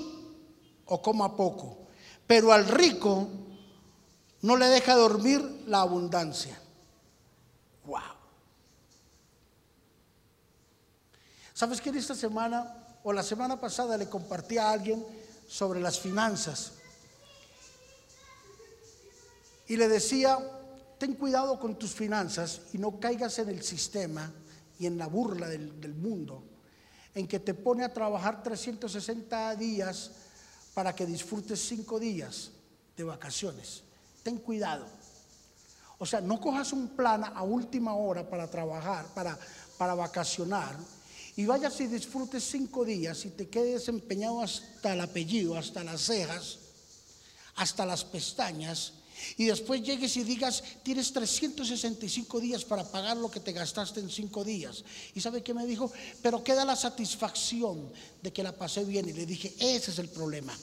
o 0.84 1.00
coma 1.00 1.34
poco, 1.34 1.86
pero 2.26 2.52
al 2.52 2.68
rico 2.68 3.26
no 4.42 4.58
le 4.58 4.66
deja 4.66 4.94
dormir 4.94 5.40
la 5.66 5.80
abundancia. 5.80 6.60
Wow. 7.86 8.02
¿Sabes 11.54 11.80
que 11.80 11.88
esta 11.88 12.14
semana 12.14 12.98
o 13.02 13.10
la 13.10 13.22
semana 13.22 13.58
pasada 13.58 13.96
le 13.96 14.10
compartí 14.10 14.58
a 14.58 14.70
alguien 14.70 15.02
sobre 15.48 15.80
las 15.80 15.98
finanzas? 15.98 16.75
Y 19.68 19.76
le 19.76 19.88
decía, 19.88 20.38
ten 20.98 21.14
cuidado 21.14 21.59
con 21.59 21.79
tus 21.79 21.92
finanzas 21.92 22.62
y 22.72 22.79
no 22.79 22.98
caigas 23.00 23.38
en 23.38 23.48
el 23.48 23.62
sistema 23.62 24.33
y 24.79 24.87
en 24.87 24.98
la 24.98 25.07
burla 25.07 25.48
del, 25.48 25.94
mundo, 25.94 26.44
en 27.14 27.26
que 27.26 27.40
te 27.40 27.55
pone 27.55 27.85
a 27.85 27.92
trabajar 27.92 28.42
360 28.42 29.57
días 29.57 30.11
para 30.74 30.94
que 30.94 31.07
disfrutes 31.07 31.61
5 31.66 31.98
días 31.98 32.50
de 32.96 33.05
vacaciones. 33.05 33.83
Ten 34.22 34.38
cuidado. 34.38 34.87
O 35.98 36.05
sea, 36.05 36.20
no 36.20 36.40
cojas 36.40 36.72
un 36.72 36.88
plan 36.88 37.24
a 37.24 37.42
última 37.42 37.94
hora 37.94 38.29
para 38.29 38.50
trabajar, 38.50 39.07
para, 39.14 39.38
para 39.79 39.94
vacacionar, 39.94 40.76
y 41.37 41.44
vayas 41.44 41.79
y 41.81 41.87
disfrutes 41.87 42.44
cinco 42.44 42.83
días 42.85 43.26
y 43.26 43.31
te 43.31 43.48
quedes 43.48 43.88
empeñado 43.88 44.40
hasta 44.40 44.94
el 44.94 45.00
apellido, 45.02 45.57
hasta 45.57 45.85
las 45.85 46.00
cejas, 46.00 46.59
hasta 47.57 47.85
las 47.85 48.05
pestañas, 48.05 48.94
y 49.37 49.46
después 49.46 49.83
llegues 49.83 50.16
y 50.16 50.24
digas, 50.24 50.62
tienes 50.83 51.12
365 51.12 52.40
días 52.40 52.64
para 52.64 52.85
pagar 52.85 53.16
lo 53.16 53.31
que 53.31 53.40
te 53.40 53.52
gastaste 53.52 54.00
en 54.00 54.11
5 54.11 54.44
días. 54.44 54.85
¿Y 55.14 55.20
sabe 55.20 55.42
qué 55.42 55.55
me 55.55 55.66
dijo? 55.66 55.92
Pero 56.22 56.42
queda 56.42 56.64
la 56.64 56.76
satisfacción 56.76 57.92
de 58.22 58.33
que 58.33 58.42
la 58.42 58.52
pasé 58.52 58.85
bien. 58.85 59.09
Y 59.09 59.12
le 59.12 59.26
dije, 59.26 59.55
ese 59.59 59.90
es 59.90 59.98
el 59.98 60.09
problema. 60.09 60.57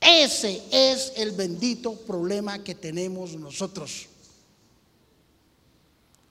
Ese 0.00 0.62
es 0.70 1.12
el 1.16 1.32
bendito 1.32 1.94
problema 1.94 2.62
que 2.62 2.74
tenemos 2.74 3.32
nosotros. 3.34 4.06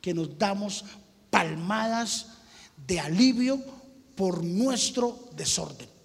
Que 0.02 0.14
nos 0.14 0.38
damos 0.38 0.86
palmadas 1.30 2.28
de 2.86 3.00
alivio 3.00 3.62
por 4.16 4.44
nuestro 4.44 5.30
desorden. 5.36 5.97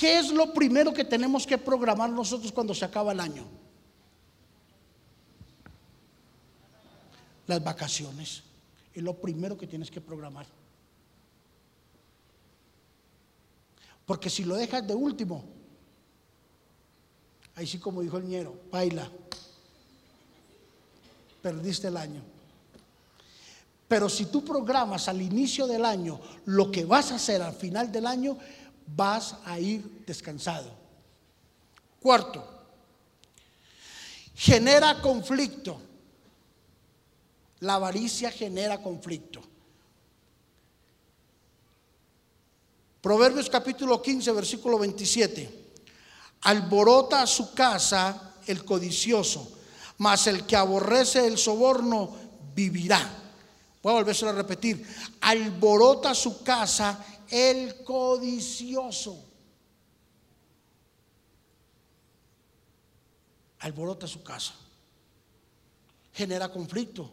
¿Qué 0.00 0.18
es 0.18 0.30
lo 0.30 0.54
primero 0.54 0.94
que 0.94 1.04
tenemos 1.04 1.46
que 1.46 1.58
programar 1.58 2.08
nosotros 2.08 2.50
cuando 2.52 2.74
se 2.74 2.86
acaba 2.86 3.12
el 3.12 3.20
año? 3.20 3.44
Las 7.46 7.62
vacaciones. 7.62 8.42
Es 8.94 9.02
lo 9.02 9.12
primero 9.12 9.58
que 9.58 9.66
tienes 9.66 9.90
que 9.90 10.00
programar. 10.00 10.46
Porque 14.06 14.30
si 14.30 14.44
lo 14.44 14.56
dejas 14.56 14.86
de 14.86 14.94
último, 14.94 15.44
ahí 17.56 17.66
sí 17.66 17.78
como 17.78 18.00
dijo 18.00 18.16
el 18.16 18.24
ñero, 18.24 18.58
baila. 18.72 19.06
Perdiste 21.42 21.88
el 21.88 21.98
año. 21.98 22.22
Pero 23.86 24.08
si 24.08 24.24
tú 24.26 24.42
programas 24.46 25.08
al 25.08 25.20
inicio 25.20 25.66
del 25.66 25.84
año 25.84 26.18
lo 26.46 26.70
que 26.70 26.86
vas 26.86 27.12
a 27.12 27.16
hacer 27.16 27.42
al 27.42 27.52
final 27.52 27.92
del 27.92 28.06
año, 28.06 28.38
vas 28.94 29.36
a 29.44 29.58
ir 29.58 30.04
descansado. 30.06 30.70
Cuarto, 32.00 32.44
genera 34.34 35.00
conflicto. 35.00 35.80
La 37.60 37.74
avaricia 37.74 38.30
genera 38.30 38.80
conflicto. 38.80 39.42
Proverbios 43.02 43.48
capítulo 43.50 44.00
15, 44.00 44.32
versículo 44.32 44.78
27. 44.78 45.60
Alborota 46.42 47.26
su 47.26 47.52
casa 47.52 48.34
el 48.46 48.64
codicioso, 48.64 49.58
mas 49.98 50.26
el 50.26 50.46
que 50.46 50.56
aborrece 50.56 51.26
el 51.26 51.36
soborno 51.36 52.16
vivirá. 52.54 53.18
Voy 53.82 53.92
a 53.92 53.96
volverse 53.96 54.26
a 54.26 54.32
repetir. 54.32 54.86
Alborota 55.20 56.14
su 56.14 56.42
casa 56.42 57.04
el 57.30 57.82
codicioso. 57.84 59.24
Alborota 63.60 64.06
su 64.06 64.22
casa. 64.22 64.54
Genera 66.12 66.50
conflicto. 66.50 67.10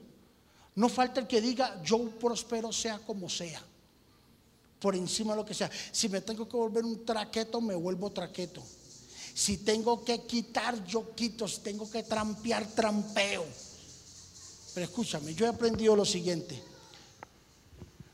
No 0.75 0.89
falta 0.89 1.19
el 1.19 1.27
que 1.27 1.41
diga, 1.41 1.81
yo 1.83 2.09
prospero 2.11 2.71
sea 2.71 2.99
como 2.99 3.29
sea. 3.29 3.61
Por 4.79 4.95
encima 4.95 5.33
de 5.33 5.37
lo 5.37 5.45
que 5.45 5.53
sea. 5.53 5.69
Si 5.91 6.07
me 6.09 6.21
tengo 6.21 6.47
que 6.47 6.55
volver 6.55 6.83
un 6.83 7.05
traqueto, 7.05 7.61
me 7.61 7.75
vuelvo 7.75 8.11
traqueto. 8.11 8.63
Si 9.33 9.57
tengo 9.57 10.03
que 10.03 10.23
quitar, 10.23 10.83
yo 10.85 11.13
quito. 11.15 11.47
Si 11.47 11.61
tengo 11.61 11.89
que 11.89 12.03
trampear, 12.03 12.67
trampeo. 12.67 13.45
Pero 14.73 14.85
escúchame, 14.85 15.33
yo 15.33 15.45
he 15.45 15.49
aprendido 15.49 15.95
lo 15.95 16.05
siguiente 16.05 16.76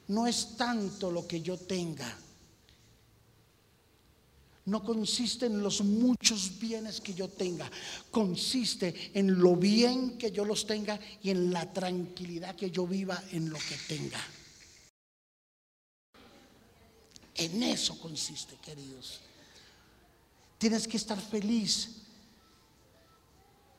no 0.08 0.28
es 0.28 0.58
tanto 0.58 1.12
lo 1.12 1.28
que 1.28 1.42
yo 1.42 1.58
tenga. 1.58 2.18
No 4.66 4.84
consiste 4.84 5.46
en 5.48 5.62
los 5.62 5.82
muchos 5.82 6.58
bienes 6.58 7.02
que 7.02 7.14
yo 7.14 7.28
tenga, 7.28 7.70
consiste 8.10 9.12
en 9.14 9.40
lo 9.40 9.58
bien 9.58 10.18
que 10.18 10.32
yo 10.32 10.46
los 10.46 10.66
tenga 10.66 10.98
y 11.22 11.32
en 11.32 11.52
la 11.52 11.72
tranquilidad 11.74 12.56
que 12.56 12.72
yo 12.72 12.88
viva 12.88 13.22
en 13.32 13.50
lo 13.50 13.58
que 13.58 13.78
tenga. 13.88 14.22
En 17.36 17.64
eso 17.64 18.00
consiste, 18.00 18.56
queridos. 18.58 19.20
Tienes 20.58 20.88
que 20.88 20.96
estar 20.96 21.20
feliz 21.20 21.90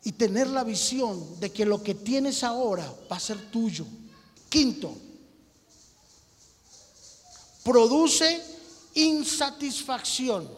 y 0.03 0.13
tener 0.13 0.49
la 0.49 0.65
visión 0.65 1.41
de 1.41 1.51
que 1.51 1.65
lo 1.65 1.83
que 1.83 1.95
tienes 1.95 2.45
ahora 2.45 2.95
va 3.11 3.17
a 3.17 3.21
ser 3.21 3.51
tuyo. 3.51 3.87
Quinto, 4.51 4.95
produce 7.65 8.41
insatisfacción. 8.95 10.49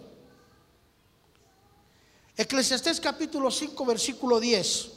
Eclesiastés 2.37 3.01
capítulo 3.01 3.51
5, 3.51 3.87
versículo 3.87 4.39
10. 4.41 4.91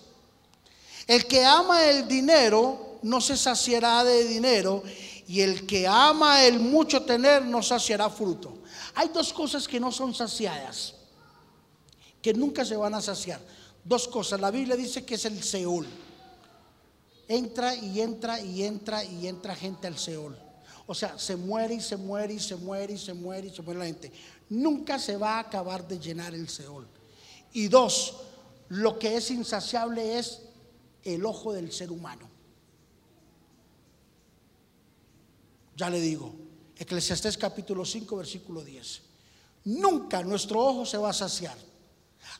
El 1.08 1.26
que 1.26 1.46
ama 1.46 1.86
el 1.86 2.08
dinero 2.08 3.00
no 3.04 3.22
se 3.22 3.38
saciará 3.38 4.04
de 4.04 4.26
dinero 4.28 4.84
y 5.28 5.42
el 5.42 5.66
que 5.66 5.88
ama 5.88 6.44
el 6.44 6.60
mucho 6.60 7.04
tener 7.04 7.46
no 7.46 7.64
saciará 7.64 8.10
fruto. 8.10 8.58
Hay 8.96 9.10
dos 9.10 9.32
cosas 9.32 9.68
que 9.68 9.80
no 9.80 9.92
son 9.92 10.14
saciadas, 10.14 10.96
que 12.22 12.34
nunca 12.34 12.66
se 12.66 12.76
van 12.76 12.96
a 12.96 13.02
saciar. 13.02 13.40
Dos 13.84 14.08
cosas. 14.08 14.42
La 14.42 14.52
Biblia 14.52 14.76
dice 14.76 15.06
que 15.06 15.16
es 15.16 15.26
el 15.26 15.42
Seol. 15.42 15.88
Entra 17.28 17.76
y 17.76 18.02
entra 18.02 18.42
y 18.42 18.64
entra 18.64 19.04
y 19.04 19.28
entra 19.28 19.56
gente 19.56 19.88
al 19.88 19.98
Seol. 19.98 20.49
O 20.92 20.96
sea, 20.96 21.20
se 21.20 21.36
muere 21.36 21.76
y 21.76 21.82
se 21.82 21.98
muere 21.98 22.34
y 22.34 22.40
se 22.40 22.56
muere 22.56 22.94
y 22.94 22.98
se 22.98 23.14
muere 23.14 23.48
y 23.48 23.52
se 23.52 23.62
muere 23.62 23.80
la 23.80 23.86
gente. 23.86 24.12
Nunca 24.50 24.98
se 24.98 25.18
va 25.18 25.36
a 25.36 25.42
acabar 25.42 25.88
de 25.88 26.00
llenar 26.00 26.34
el 26.34 26.50
Seol. 26.50 26.88
Y 27.54 27.68
dos, 27.68 28.16
lo 28.70 28.98
que 28.98 29.16
es 29.16 29.30
insaciable 29.30 30.18
es 30.18 30.42
el 31.04 31.24
ojo 31.28 31.54
del 31.54 31.72
ser 31.72 31.92
humano. 31.92 32.28
Ya 35.76 35.92
le 35.92 36.02
digo, 36.02 36.34
Eclesiastés 36.76 37.38
capítulo 37.38 37.86
5, 37.86 38.16
versículo 38.16 38.64
10. 38.64 39.02
Nunca 39.66 40.24
nuestro 40.24 40.60
ojo 40.60 40.88
se 40.88 40.98
va 40.98 41.12
a 41.12 41.14
saciar. 41.14 41.56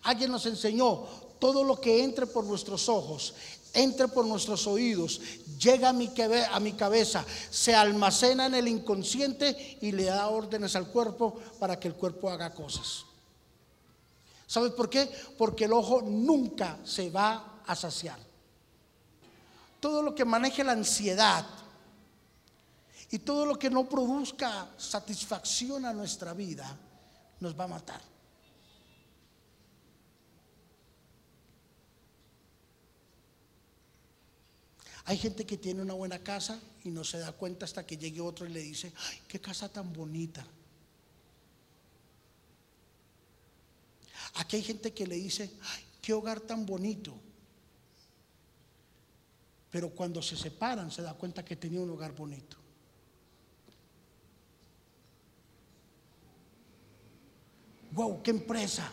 Alguien 0.02 0.32
nos 0.32 0.48
enseñó, 0.48 1.06
todo 1.38 1.64
lo 1.64 1.80
que 1.80 2.04
entre 2.04 2.26
por 2.26 2.46
nuestros 2.46 2.90
ojos, 2.90 3.36
entre 3.74 4.08
por 4.08 4.26
nuestros 4.26 4.68
oídos, 4.68 5.22
llega 5.60 5.90
a 5.90 5.94
mi, 5.94 6.12
a 6.52 6.60
mi 6.60 6.74
cabeza, 6.74 7.26
se 7.50 7.76
almacena 7.76 8.48
en 8.48 8.56
el 8.56 8.68
inconsciente 8.68 9.78
y 9.82 9.92
le 9.92 10.06
da 10.06 10.28
órdenes 10.28 10.76
al 10.76 10.88
cuerpo 10.88 11.40
para 11.60 11.80
que 11.80 11.88
el 11.88 11.96
cuerpo 11.96 12.30
haga 12.30 12.54
cosas. 12.54 13.06
¿Sabes 14.48 14.72
por 14.72 14.90
qué? 14.90 15.10
Porque 15.38 15.66
el 15.66 15.74
ojo 15.74 16.02
nunca 16.02 16.80
se 16.84 17.10
va 17.10 17.62
a 17.66 17.76
saciar 17.76 18.30
todo 19.80 20.02
lo 20.02 20.14
que 20.14 20.26
maneje 20.26 20.64
la 20.64 20.74
ansiedad 20.74 21.46
y 23.12 23.20
todo 23.20 23.46
lo 23.46 23.58
que 23.58 23.70
no 23.70 23.88
produzca 23.88 24.70
satisfacción 24.78 25.86
a 25.86 25.94
nuestra 25.94 26.34
vida 26.34 26.78
nos 27.40 27.58
va 27.58 27.64
a 27.64 27.68
matar. 27.68 28.02
Hay 35.10 35.18
gente 35.18 35.44
que 35.44 35.58
tiene 35.58 35.82
una 35.82 35.96
buena 35.96 36.20
casa 36.20 36.62
y 36.84 36.92
no 36.92 37.04
se 37.04 37.18
da 37.18 37.32
cuenta 37.32 37.66
hasta 37.66 37.84
que 37.84 37.98
llegue 37.98 38.22
otro 38.22 38.46
y 38.46 38.50
le 38.50 38.60
dice, 38.60 38.94
ay, 38.96 39.18
qué 39.28 39.42
casa 39.42 39.68
tan 39.68 39.92
bonita. 39.92 40.46
Aquí 44.36 44.58
hay 44.58 44.62
gente 44.62 44.94
que 44.94 45.08
le 45.08 45.16
dice, 45.16 45.50
ay, 45.64 45.84
qué 46.00 46.14
hogar 46.14 46.42
tan 46.42 46.64
bonito. 46.64 47.20
Pero 49.72 49.90
cuando 49.90 50.22
se 50.22 50.38
separan 50.38 50.92
se 50.92 51.02
da 51.02 51.16
cuenta 51.16 51.44
que 51.44 51.56
tenía 51.56 51.82
un 51.82 51.90
hogar 51.90 52.14
bonito. 52.14 52.58
Wow, 57.94 58.22
qué 58.22 58.30
empresa. 58.30 58.92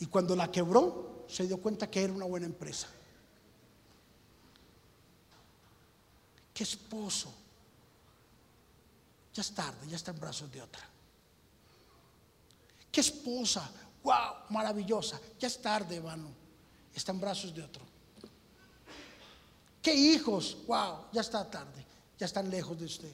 Y 0.00 0.06
cuando 0.06 0.34
la 0.34 0.50
quebró, 0.50 1.26
se 1.28 1.46
dio 1.46 1.62
cuenta 1.62 1.88
que 1.88 2.02
era 2.02 2.12
una 2.12 2.24
buena 2.24 2.46
empresa. 2.46 2.88
Qué 6.58 6.64
esposo. 6.64 7.32
Ya 9.32 9.42
es 9.42 9.52
tarde, 9.52 9.86
ya 9.88 9.94
está 9.94 10.10
en 10.10 10.18
brazos 10.18 10.50
de 10.50 10.60
otra. 10.60 10.82
Qué 12.90 13.00
esposa. 13.00 13.70
Wow, 14.02 14.50
maravillosa. 14.50 15.20
Ya 15.38 15.46
es 15.46 15.62
tarde, 15.62 15.98
hermano. 15.98 16.28
Está 16.92 17.12
en 17.12 17.20
brazos 17.20 17.54
de 17.54 17.62
otro. 17.62 17.84
¿Qué 19.80 19.94
hijos? 19.94 20.56
Wow, 20.66 21.04
ya 21.12 21.20
está 21.20 21.48
tarde, 21.48 21.86
ya 22.18 22.26
están 22.26 22.50
lejos 22.50 22.76
de 22.76 22.86
usted. 22.86 23.12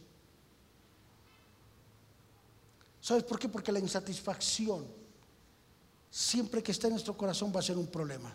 ¿Sabes 2.98 3.24
por 3.24 3.38
qué? 3.38 3.50
Porque 3.50 3.72
la 3.72 3.78
insatisfacción, 3.78 4.86
siempre 6.10 6.62
que 6.62 6.72
está 6.72 6.86
en 6.86 6.94
nuestro 6.94 7.14
corazón, 7.14 7.52
va 7.54 7.60
a 7.60 7.62
ser 7.62 7.76
un 7.76 7.88
problema. 7.88 8.34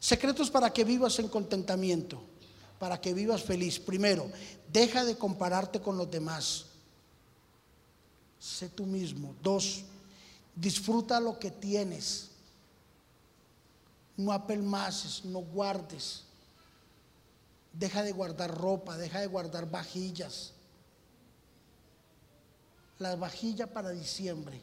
Secretos 0.00 0.50
para 0.50 0.72
que 0.72 0.82
vivas 0.82 1.16
en 1.20 1.28
contentamiento, 1.28 2.24
para 2.78 3.00
que 3.00 3.14
vivas 3.14 3.42
feliz. 3.42 3.78
Primero, 3.78 4.30
deja 4.72 5.04
de 5.04 5.16
compararte 5.16 5.80
con 5.80 5.96
los 5.96 6.10
demás. 6.10 6.66
Sé 8.38 8.68
tú 8.68 8.86
mismo. 8.86 9.34
Dos, 9.42 9.84
disfruta 10.54 11.20
lo 11.20 11.38
que 11.38 11.50
tienes. 11.50 12.30
No 14.16 14.32
apelmaces, 14.32 15.24
no 15.24 15.40
guardes. 15.40 16.24
Deja 17.72 18.02
de 18.02 18.12
guardar 18.12 18.56
ropa, 18.56 18.96
deja 18.96 19.20
de 19.20 19.26
guardar 19.26 19.70
vajillas. 19.70 20.52
La 22.98 23.14
vajilla 23.16 23.66
para 23.66 23.90
diciembre. 23.90 24.60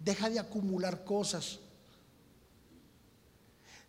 Deja 0.00 0.28
de 0.30 0.40
acumular 0.40 1.04
cosas. 1.04 1.60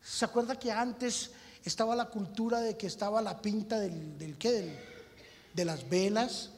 ¿Se 0.04 0.26
acuerda 0.26 0.60
que 0.60 0.72
antes 0.72 1.32
estaba 1.64 1.96
la 1.96 2.10
cultura 2.10 2.60
de 2.60 2.76
que 2.78 2.88
estaba 2.88 3.22
la 3.22 3.42
pinta 3.42 3.80
del, 3.80 4.36
qué? 4.38 4.78
de 5.54 5.66
las 5.66 5.88
velas? 5.88 6.50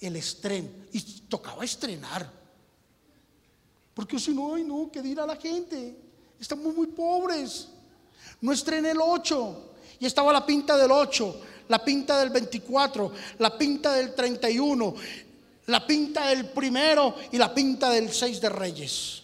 El 0.00 0.16
estreno. 0.16 0.68
Y 0.92 1.00
tocaba 1.28 1.64
estrenar. 1.64 2.30
Porque 3.94 4.18
si 4.18 4.32
no, 4.32 4.54
ay 4.54 4.64
no, 4.64 4.90
¿qué 4.90 5.02
dirá 5.02 5.26
la 5.26 5.36
gente? 5.36 5.96
Estamos 6.40 6.74
muy 6.74 6.86
pobres. 6.88 7.68
No 8.40 8.52
estrené 8.52 8.92
el 8.92 9.00
8 9.00 9.72
y 10.00 10.06
estaba 10.06 10.32
la 10.32 10.44
pinta 10.44 10.76
del 10.76 10.90
8, 10.90 11.40
la 11.68 11.84
pinta 11.84 12.18
del 12.18 12.30
24, 12.30 13.12
la 13.38 13.56
pinta 13.56 13.92
del 13.92 14.14
31, 14.14 14.94
la 15.66 15.86
pinta 15.86 16.26
del 16.26 16.46
primero 16.46 17.14
y 17.30 17.38
la 17.38 17.54
pinta 17.54 17.90
del 17.90 18.10
6 18.10 18.40
de 18.40 18.48
Reyes. 18.48 19.21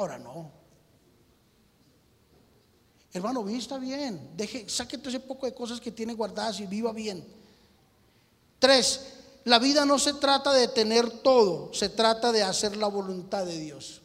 Ahora 0.00 0.18
no. 0.18 0.50
Hermano, 3.12 3.44
vista 3.44 3.76
bien. 3.76 4.30
Deje, 4.34 4.66
saque 4.66 4.96
todo 4.96 5.10
ese 5.10 5.20
poco 5.20 5.44
de 5.44 5.52
cosas 5.52 5.78
que 5.78 5.92
tiene 5.92 6.14
guardadas 6.14 6.58
y 6.60 6.66
viva 6.66 6.90
bien. 6.94 7.22
Tres, 8.58 9.12
la 9.44 9.58
vida 9.58 9.84
no 9.84 9.98
se 9.98 10.14
trata 10.14 10.54
de 10.54 10.68
tener 10.68 11.10
todo, 11.20 11.74
se 11.74 11.90
trata 11.90 12.32
de 12.32 12.42
hacer 12.42 12.78
la 12.78 12.86
voluntad 12.86 13.44
de 13.44 13.58
Dios. 13.58 14.00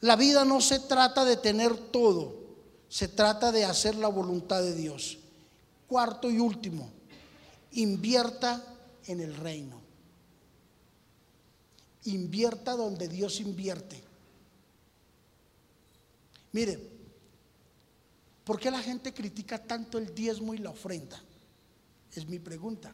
La 0.00 0.14
vida 0.14 0.44
no 0.44 0.60
se 0.60 0.80
trata 0.80 1.24
de 1.24 1.38
tener 1.38 1.74
todo, 1.74 2.34
se 2.90 3.08
trata 3.08 3.50
de 3.50 3.64
hacer 3.64 3.94
la 3.94 4.08
voluntad 4.08 4.60
de 4.60 4.74
Dios. 4.74 5.16
Cuarto 5.88 6.30
y 6.30 6.38
último, 6.38 6.90
invierta 7.72 8.62
en 9.06 9.20
el 9.20 9.34
reino. 9.36 9.89
Invierta 12.04 12.72
donde 12.72 13.08
Dios 13.08 13.40
invierte. 13.40 14.02
Mire, 16.52 16.78
¿por 18.44 18.58
qué 18.58 18.70
la 18.70 18.82
gente 18.82 19.12
critica 19.12 19.62
tanto 19.62 19.98
el 19.98 20.14
diezmo 20.14 20.54
y 20.54 20.58
la 20.58 20.70
ofrenda? 20.70 21.20
Es 22.14 22.26
mi 22.26 22.38
pregunta. 22.38 22.92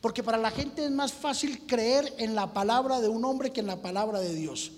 Porque 0.00 0.22
para 0.22 0.38
la 0.38 0.50
gente 0.50 0.84
es 0.84 0.90
más 0.90 1.12
fácil 1.12 1.66
creer 1.66 2.14
en 2.18 2.34
la 2.34 2.52
palabra 2.52 3.00
de 3.00 3.08
un 3.08 3.24
hombre 3.24 3.52
que 3.52 3.60
en 3.60 3.66
la 3.66 3.80
palabra 3.80 4.20
de 4.20 4.34
Dios. 4.34 4.72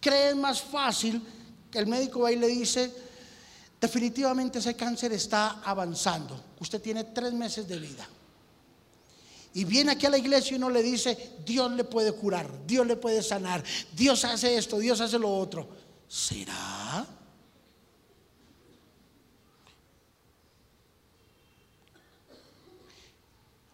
Cree 0.00 0.34
más 0.34 0.62
fácil 0.62 1.22
que 1.70 1.78
el 1.78 1.86
médico 1.86 2.20
va 2.20 2.32
y 2.32 2.36
le 2.36 2.48
dice, 2.48 2.92
definitivamente 3.80 4.58
ese 4.58 4.74
cáncer 4.74 5.12
está 5.12 5.60
avanzando. 5.62 6.42
Usted 6.60 6.80
tiene 6.80 7.04
tres 7.04 7.32
meses 7.32 7.68
de 7.68 7.78
vida. 7.78 8.08
Y 9.58 9.64
viene 9.64 9.90
aquí 9.90 10.06
a 10.06 10.10
la 10.10 10.18
iglesia 10.18 10.52
y 10.52 10.58
uno 10.58 10.70
le 10.70 10.84
dice, 10.84 11.32
Dios 11.44 11.72
le 11.72 11.82
puede 11.82 12.12
curar, 12.12 12.48
Dios 12.64 12.86
le 12.86 12.94
puede 12.94 13.24
sanar, 13.24 13.64
Dios 13.92 14.24
hace 14.24 14.56
esto, 14.56 14.78
Dios 14.78 15.00
hace 15.00 15.18
lo 15.18 15.36
otro. 15.36 15.68
¿Será? 16.06 17.04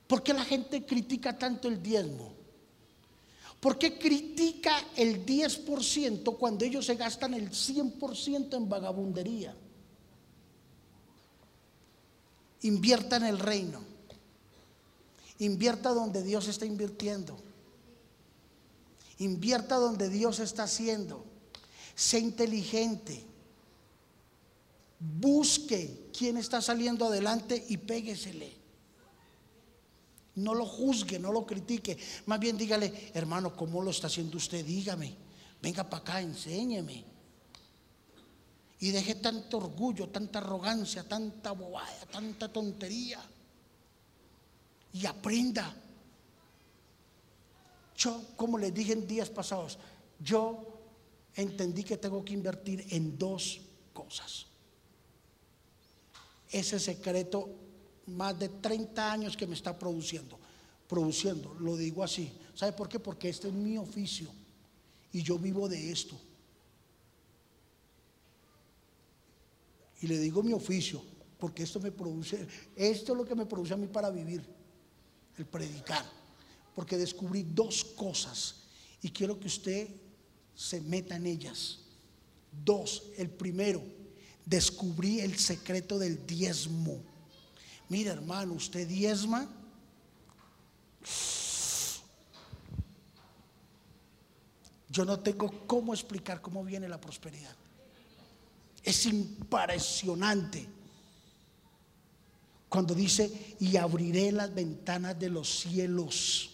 ¿Por 0.06 0.22
qué 0.22 0.32
la 0.32 0.46
gente 0.46 0.86
critica 0.86 1.36
tanto 1.36 1.68
el 1.68 1.82
diezmo? 1.82 2.32
¿Por 3.60 3.76
qué 3.76 3.98
critica 3.98 4.86
el 4.96 5.26
10% 5.26 6.38
cuando 6.38 6.64
ellos 6.64 6.86
se 6.86 6.94
gastan 6.94 7.34
el 7.34 7.50
100% 7.50 8.56
en 8.56 8.68
vagabundería? 8.70 9.54
Invierta 12.62 13.16
en 13.16 13.24
el 13.24 13.38
reino. 13.38 13.93
Invierta 15.38 15.90
donde 15.90 16.22
Dios 16.22 16.48
está 16.48 16.64
invirtiendo. 16.66 17.36
Invierta 19.18 19.76
donde 19.76 20.08
Dios 20.08 20.38
está 20.38 20.64
haciendo. 20.64 21.24
Sea 21.94 22.20
inteligente. 22.20 23.24
Busque 24.98 26.10
quién 26.16 26.36
está 26.36 26.62
saliendo 26.62 27.06
adelante 27.06 27.64
y 27.68 27.76
péguesele. 27.76 28.64
No 30.36 30.54
lo 30.54 30.66
juzgue, 30.66 31.18
no 31.18 31.32
lo 31.32 31.46
critique. 31.46 31.96
Más 32.26 32.40
bien 32.40 32.56
dígale, 32.56 33.10
hermano, 33.14 33.56
¿cómo 33.56 33.82
lo 33.82 33.90
está 33.90 34.08
haciendo 34.08 34.36
usted? 34.36 34.64
Dígame. 34.64 35.14
Venga 35.62 35.88
para 35.88 36.02
acá, 36.02 36.20
enséñeme. 36.20 37.04
Y 38.80 38.90
deje 38.90 39.14
tanto 39.14 39.58
orgullo, 39.58 40.08
tanta 40.08 40.40
arrogancia, 40.40 41.08
tanta 41.08 41.52
bobada, 41.52 42.06
tanta 42.10 42.52
tontería. 42.52 43.20
Y 44.94 45.04
aprenda. 45.06 45.76
Yo, 47.96 48.22
como 48.36 48.58
les 48.58 48.72
dije 48.72 48.94
en 48.94 49.06
días 49.06 49.28
pasados, 49.28 49.78
yo 50.18 50.74
entendí 51.34 51.84
que 51.84 51.96
tengo 51.96 52.24
que 52.24 52.32
invertir 52.32 52.86
en 52.90 53.18
dos 53.18 53.60
cosas. 53.92 54.46
Ese 56.50 56.78
secreto, 56.78 57.48
más 58.06 58.38
de 58.38 58.48
30 58.48 59.12
años 59.12 59.36
que 59.36 59.46
me 59.46 59.54
está 59.54 59.78
produciendo, 59.78 60.38
produciendo, 60.88 61.54
lo 61.54 61.76
digo 61.76 62.02
así. 62.02 62.32
¿Sabe 62.54 62.72
por 62.72 62.88
qué? 62.88 62.98
Porque 62.98 63.28
este 63.28 63.48
es 63.48 63.54
mi 63.54 63.76
oficio 63.76 64.28
y 65.12 65.22
yo 65.22 65.38
vivo 65.38 65.68
de 65.68 65.90
esto. 65.92 66.16
Y 70.00 70.06
le 70.06 70.18
digo 70.18 70.42
mi 70.42 70.52
oficio, 70.52 71.02
porque 71.38 71.62
esto 71.62 71.80
me 71.80 71.90
produce, 71.90 72.46
esto 72.76 73.12
es 73.12 73.18
lo 73.18 73.24
que 73.24 73.34
me 73.34 73.46
produce 73.46 73.74
a 73.74 73.76
mí 73.76 73.86
para 73.86 74.10
vivir, 74.10 74.44
el 75.38 75.46
predicar. 75.46 76.04
Porque 76.74 76.96
descubrí 76.96 77.42
dos 77.42 77.84
cosas 77.84 78.56
y 79.02 79.10
quiero 79.10 79.38
que 79.38 79.46
usted 79.46 79.88
se 80.54 80.80
meta 80.80 81.16
en 81.16 81.26
ellas. 81.26 81.80
Dos, 82.64 83.04
el 83.16 83.30
primero, 83.30 83.82
descubrí 84.44 85.20
el 85.20 85.38
secreto 85.38 85.98
del 85.98 86.26
diezmo. 86.26 87.02
Mira 87.88 88.12
hermano, 88.12 88.54
usted 88.54 88.86
diezma. 88.86 89.48
Yo 94.88 95.04
no 95.04 95.18
tengo 95.18 95.66
cómo 95.66 95.92
explicar 95.92 96.40
cómo 96.40 96.64
viene 96.64 96.88
la 96.88 97.00
prosperidad. 97.00 97.54
Es 98.82 99.06
impresionante. 99.06 100.68
Cuando 102.74 102.92
dice, 102.92 103.54
y 103.60 103.76
abriré 103.76 104.32
las 104.32 104.52
ventanas 104.52 105.16
de 105.16 105.30
los 105.30 105.60
cielos 105.60 106.50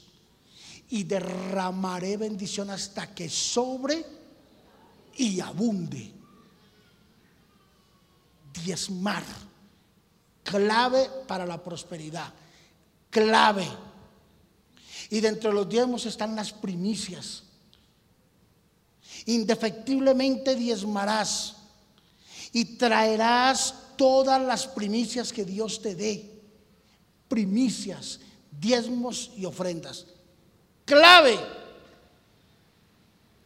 y 0.91 1.05
derramaré 1.05 2.19
bendición 2.19 2.69
hasta 2.69 3.15
que 3.15 3.31
sobre 3.31 4.05
y 5.17 5.41
abunde. 5.41 6.13
Diezmar, 8.63 9.23
clave 10.43 11.09
para 11.27 11.47
la 11.47 11.65
prosperidad, 11.65 12.31
clave. 13.09 13.67
Y 15.09 15.21
dentro 15.21 15.49
de 15.49 15.57
los 15.57 15.71
diezmos 15.71 16.05
están 16.05 16.37
las 16.37 16.53
primicias. 16.53 17.45
Indefectiblemente 19.25 20.55
diezmarás 20.55 21.57
y 22.53 22.77
traerás 22.77 23.75
todas 24.01 24.41
las 24.41 24.67
primicias 24.67 25.31
que 25.31 25.45
Dios 25.45 25.83
te 25.83 25.95
dé. 25.95 26.41
Primicias, 27.29 28.19
diezmos 28.51 29.31
y 29.37 29.45
ofrendas. 29.45 30.07
Clave 30.87 31.39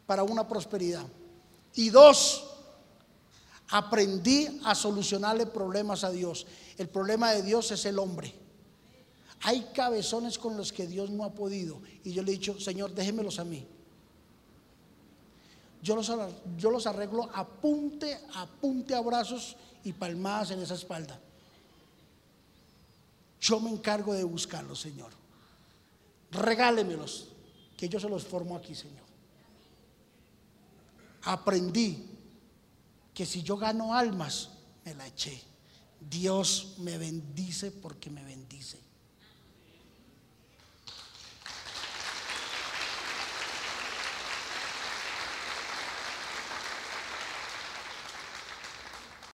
para 0.05 0.23
una 0.23 0.47
prosperidad. 0.47 1.05
Y 1.73 1.89
dos, 1.89 2.45
aprendí 3.67 4.61
a 4.63 4.73
solucionarle 4.75 5.45
problemas 5.45 6.05
a 6.05 6.11
Dios. 6.11 6.47
El 6.77 6.87
problema 6.87 7.33
de 7.33 7.41
Dios 7.41 7.71
es 7.71 7.83
el 7.83 7.99
hombre. 7.99 8.33
Hay 9.41 9.71
cabezones 9.73 10.37
con 10.37 10.55
los 10.55 10.71
que 10.71 10.87
Dios 10.87 11.09
no 11.09 11.25
ha 11.25 11.33
podido. 11.33 11.81
Y 12.05 12.13
yo 12.13 12.23
le 12.23 12.31
he 12.31 12.35
dicho, 12.35 12.57
Señor, 12.61 12.95
déjemelos 12.95 13.39
a 13.39 13.43
mí 13.43 13.67
yo 15.85 15.95
los, 15.95 16.11
yo 16.57 16.71
los 16.71 16.87
arreglo 16.87 17.29
a 17.31 17.45
punte, 17.45 18.19
a 18.33 18.47
punte 18.47 18.95
abrazos 18.95 19.55
y 19.85 19.93
palmadas 19.93 20.51
en 20.51 20.61
esa 20.61 20.73
espalda. 20.73 21.17
Yo 23.39 23.59
me 23.59 23.69
encargo 23.69 24.13
de 24.13 24.23
buscarlos, 24.23 24.81
Señor. 24.81 25.11
Regálemelos, 26.31 27.29
que 27.77 27.87
yo 27.87 27.99
se 27.99 28.09
los 28.09 28.25
formo 28.25 28.57
aquí, 28.57 28.73
Señor. 28.75 29.05
Aprendí 31.21 32.05
que 33.13 33.25
si 33.25 33.43
yo 33.43 33.57
gano 33.57 33.93
almas, 33.93 34.49
me 34.83 34.95
la 34.95 35.07
eché. 35.07 35.41
Dios 35.99 36.75
me 36.79 36.97
bendice 36.97 37.71
porque 37.71 38.09
me 38.09 38.23
bendice. 38.23 38.79